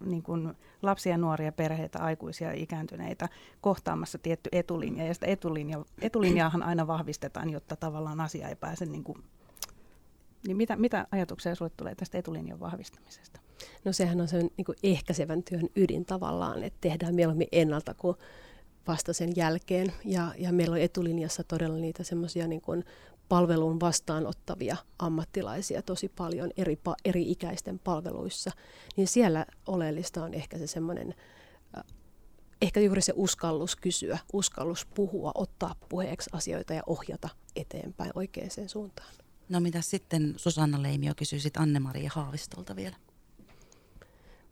niin 0.00 0.22
kuin 0.22 0.54
lapsia, 0.82 1.18
nuoria, 1.18 1.52
perheitä, 1.52 1.98
aikuisia, 1.98 2.52
ikääntyneitä 2.52 3.28
kohtaamassa 3.60 4.18
tietty 4.18 4.50
etulinja, 4.52 5.06
ja 5.06 5.14
sitä 5.14 5.26
etulinja, 5.26 5.84
etulinjaahan 6.00 6.62
aina 6.62 6.86
vahvistetaan, 6.86 7.50
jotta 7.50 7.76
tavallaan 7.76 8.20
asia 8.20 8.48
ei 8.48 8.56
pääse 8.56 8.86
niin 8.86 9.04
kuin 9.04 9.24
niin 10.46 10.56
mitä, 10.56 10.76
mitä 10.76 11.06
ajatuksia 11.10 11.54
sinulle 11.54 11.74
tulee 11.76 11.94
tästä 11.94 12.18
etulinjan 12.18 12.60
vahvistamisesta? 12.60 13.40
No 13.84 13.92
sehän 13.92 14.20
on 14.20 14.28
sen 14.28 14.50
niin 14.56 14.64
kuin 14.64 14.78
ehkäisevän 14.82 15.42
työn 15.42 15.68
ydin 15.76 16.04
tavallaan, 16.04 16.62
että 16.62 16.78
tehdään 16.80 17.14
mieluummin 17.14 17.48
ennalta 17.52 17.94
kuin 17.94 18.16
vasta 18.86 19.12
sen 19.12 19.32
jälkeen. 19.36 19.92
Ja, 20.04 20.34
ja 20.38 20.52
meillä 20.52 20.74
on 20.74 20.80
etulinjassa 20.80 21.44
todella 21.44 21.76
niitä 21.76 22.04
semmoisia 22.04 22.48
niin 22.48 22.62
palveluun 23.28 23.80
vastaanottavia 23.80 24.76
ammattilaisia 24.98 25.82
tosi 25.82 26.08
paljon 26.08 26.50
eri, 26.56 26.78
eri 27.04 27.30
ikäisten 27.30 27.78
palveluissa. 27.78 28.50
Niin 28.96 29.08
siellä 29.08 29.46
oleellista 29.66 30.24
on 30.24 30.34
ehkä 30.34 30.58
se 30.58 30.66
semmoinen, 30.66 31.14
äh, 31.76 31.84
ehkä 32.62 32.80
juuri 32.80 33.02
se 33.02 33.12
uskallus 33.16 33.76
kysyä, 33.76 34.18
uskallus 34.32 34.86
puhua, 34.94 35.32
ottaa 35.34 35.74
puheeksi 35.88 36.30
asioita 36.32 36.74
ja 36.74 36.82
ohjata 36.86 37.28
eteenpäin 37.56 38.10
oikeaan 38.14 38.50
suuntaan. 38.66 39.14
No 39.48 39.60
mitä 39.60 39.80
sitten 39.80 40.34
Susanna 40.36 40.82
Leimio 40.82 41.12
kysyisit 41.16 41.56
Anne-Maria 41.56 42.10
Haavistolta 42.14 42.76
vielä? 42.76 42.96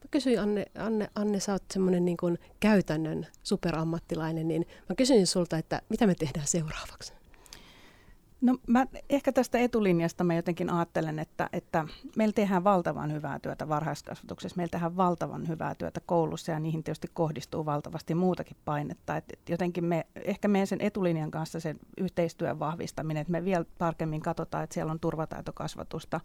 Mä 0.07 0.11
kysyin 0.11 0.41
Anne, 0.41 0.67
Anne, 0.79 1.09
Anne 1.15 1.41
sä 1.41 1.53
oot 1.53 1.63
semmoinen 1.71 2.05
niin 2.05 2.17
käytännön 2.61 3.27
superammattilainen, 3.43 4.49
niin 4.49 4.67
mä 4.89 4.95
kysyin 4.97 5.27
sulta, 5.27 5.59
että 5.59 5.83
mitä 5.89 6.07
me 6.07 6.15
tehdään 6.15 6.47
seuraavaksi? 6.47 7.13
No 8.41 8.59
mä 8.67 8.87
ehkä 9.11 9.33
tästä 9.33 9.59
etulinjasta 9.59 10.25
mä 10.25 10.35
jotenkin 10.35 10.71
ajattelen, 10.71 11.19
että, 11.19 11.49
että 11.53 11.85
meillä 12.17 12.33
tehdään 12.33 12.65
valtavan 12.65 13.13
hyvää 13.13 13.39
työtä 13.39 13.69
varhaiskasvatuksessa, 13.69 14.57
meillä 14.57 14.71
tehdään 14.71 14.97
valtavan 14.97 15.49
hyvää 15.49 15.75
työtä 15.75 16.01
koulussa 16.07 16.53
ja 16.53 16.61
niihin 16.61 16.85
tietysti 16.85 17.09
kohdistuu 17.13 17.67
valtavasti 17.67 18.15
muutakin 18.15 18.57
painetta. 18.65 19.17
Et, 19.17 19.25
et 19.33 19.49
jotenkin 19.49 19.85
me, 19.85 20.07
ehkä 20.25 20.49
meidän 20.49 20.67
sen 20.67 20.81
etulinjan 20.81 21.31
kanssa 21.31 21.61
sen 21.61 21.79
yhteistyön 21.99 22.59
vahvistaminen, 22.59 23.21
että 23.21 23.31
me 23.31 23.45
vielä 23.45 23.65
tarkemmin 23.79 24.21
katsotaan, 24.21 24.65
että 24.65 24.75
siellä 24.75 24.93
on 24.93 25.01
turvataitokasvatusta, 25.01 26.21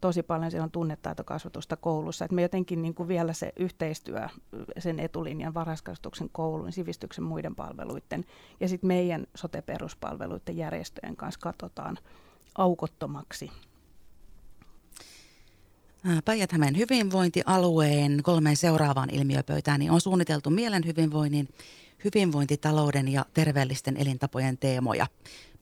tosi 0.00 0.22
paljon 0.22 0.50
siellä 0.50 0.64
on 0.64 0.70
tunnetaitokasvatusta 0.70 1.76
koulussa, 1.76 2.24
että 2.24 2.34
me 2.34 2.42
jotenkin 2.42 2.82
niin 2.82 2.94
kuin 2.94 3.08
vielä 3.08 3.32
se 3.32 3.52
yhteistyö 3.56 4.28
sen 4.78 5.00
etulinjan 5.00 5.54
varhaiskasvatuksen 5.54 6.28
koulun, 6.32 6.72
sivistyksen 6.72 7.24
muiden 7.24 7.54
palveluiden 7.54 8.24
ja 8.60 8.68
sitten 8.68 8.88
meidän 8.88 9.26
sote-peruspalveluiden 9.34 10.56
järjestöjen 10.56 11.16
kanssa 11.16 11.40
katsotaan 11.56 11.98
aukottomaksi. 12.58 13.50
päijät 16.24 16.50
hyvinvointialueen 16.76 18.20
kolmeen 18.22 18.56
seuraavaan 18.56 19.10
ilmiöpöytään 19.10 19.80
niin 19.80 19.90
on 19.90 20.00
suunniteltu 20.00 20.50
mielen 20.50 20.86
hyvinvoinnin, 20.86 21.48
hyvinvointitalouden 22.04 23.08
ja 23.08 23.24
terveellisten 23.34 23.96
elintapojen 23.96 24.58
teemoja. 24.58 25.06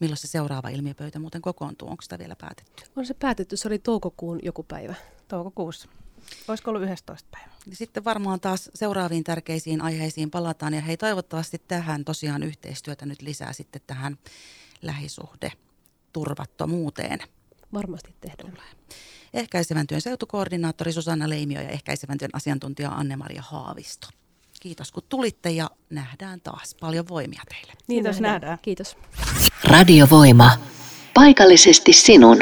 Milloin 0.01 0.19
se 0.19 0.29
seuraava 0.29 0.69
ilmiöpöytä 0.69 1.19
muuten 1.19 1.43
kokoontuu? 1.43 1.89
Onko 1.89 2.03
sitä 2.03 2.19
vielä 2.19 2.37
päätetty? 2.37 2.85
On 2.97 3.07
se 3.07 3.15
päätetty, 3.15 3.57
se 3.57 3.69
oli 3.69 3.79
toukokuun 3.79 4.39
joku 4.43 4.63
päivä. 4.63 4.95
Toukokuussa. 5.29 5.89
Olisiko 6.49 6.71
ollut 6.71 6.83
11 6.91 7.29
päivä? 7.31 7.51
Sitten 7.73 8.05
varmaan 8.05 8.41
taas 8.41 8.71
seuraaviin 8.75 9.25
tärkeisiin 9.25 9.83
aiheisiin 9.83 10.31
palataan 10.31 10.75
ja 10.75 10.81
hei 10.81 10.97
toivottavasti 10.97 11.63
tähän 11.69 12.05
tosiaan 12.05 12.43
yhteistyötä 12.43 13.07
nyt 13.07 13.23
lisää 13.23 13.53
sitten 13.53 13.83
tähän 13.87 14.19
lähisuhde 14.83 15.53
turvattomuuteen. 16.15 17.19
Varmasti 17.73 18.15
tehdään. 18.21 18.51
Tulee. 18.51 18.71
Ehkäisevän 19.35 19.87
työn 19.87 20.01
seutukoordinaattori 20.01 20.93
Susanna 20.93 21.29
Leimio 21.29 21.61
ja 21.61 21.69
ehkäisevän 21.69 22.19
työn 22.19 22.31
asiantuntija 22.33 22.91
Anne-Maria 22.91 23.43
Haavisto. 23.43 24.09
Kiitos 24.61 24.93
kun 24.93 25.03
tulitte 25.09 25.51
ja 25.51 25.71
nähdään 25.91 26.41
taas. 26.41 26.77
Paljon 26.81 27.09
voimia 27.09 27.43
teille. 27.49 27.73
Niin 27.87 28.05
Kiitos, 28.05 28.21
nähdään. 28.21 28.41
nähdään. 28.41 28.59
Kiitos. 28.63 28.97
Radiovoima. 29.65 30.51
Paikallisesti 31.15 31.93
sinun. 31.93 32.39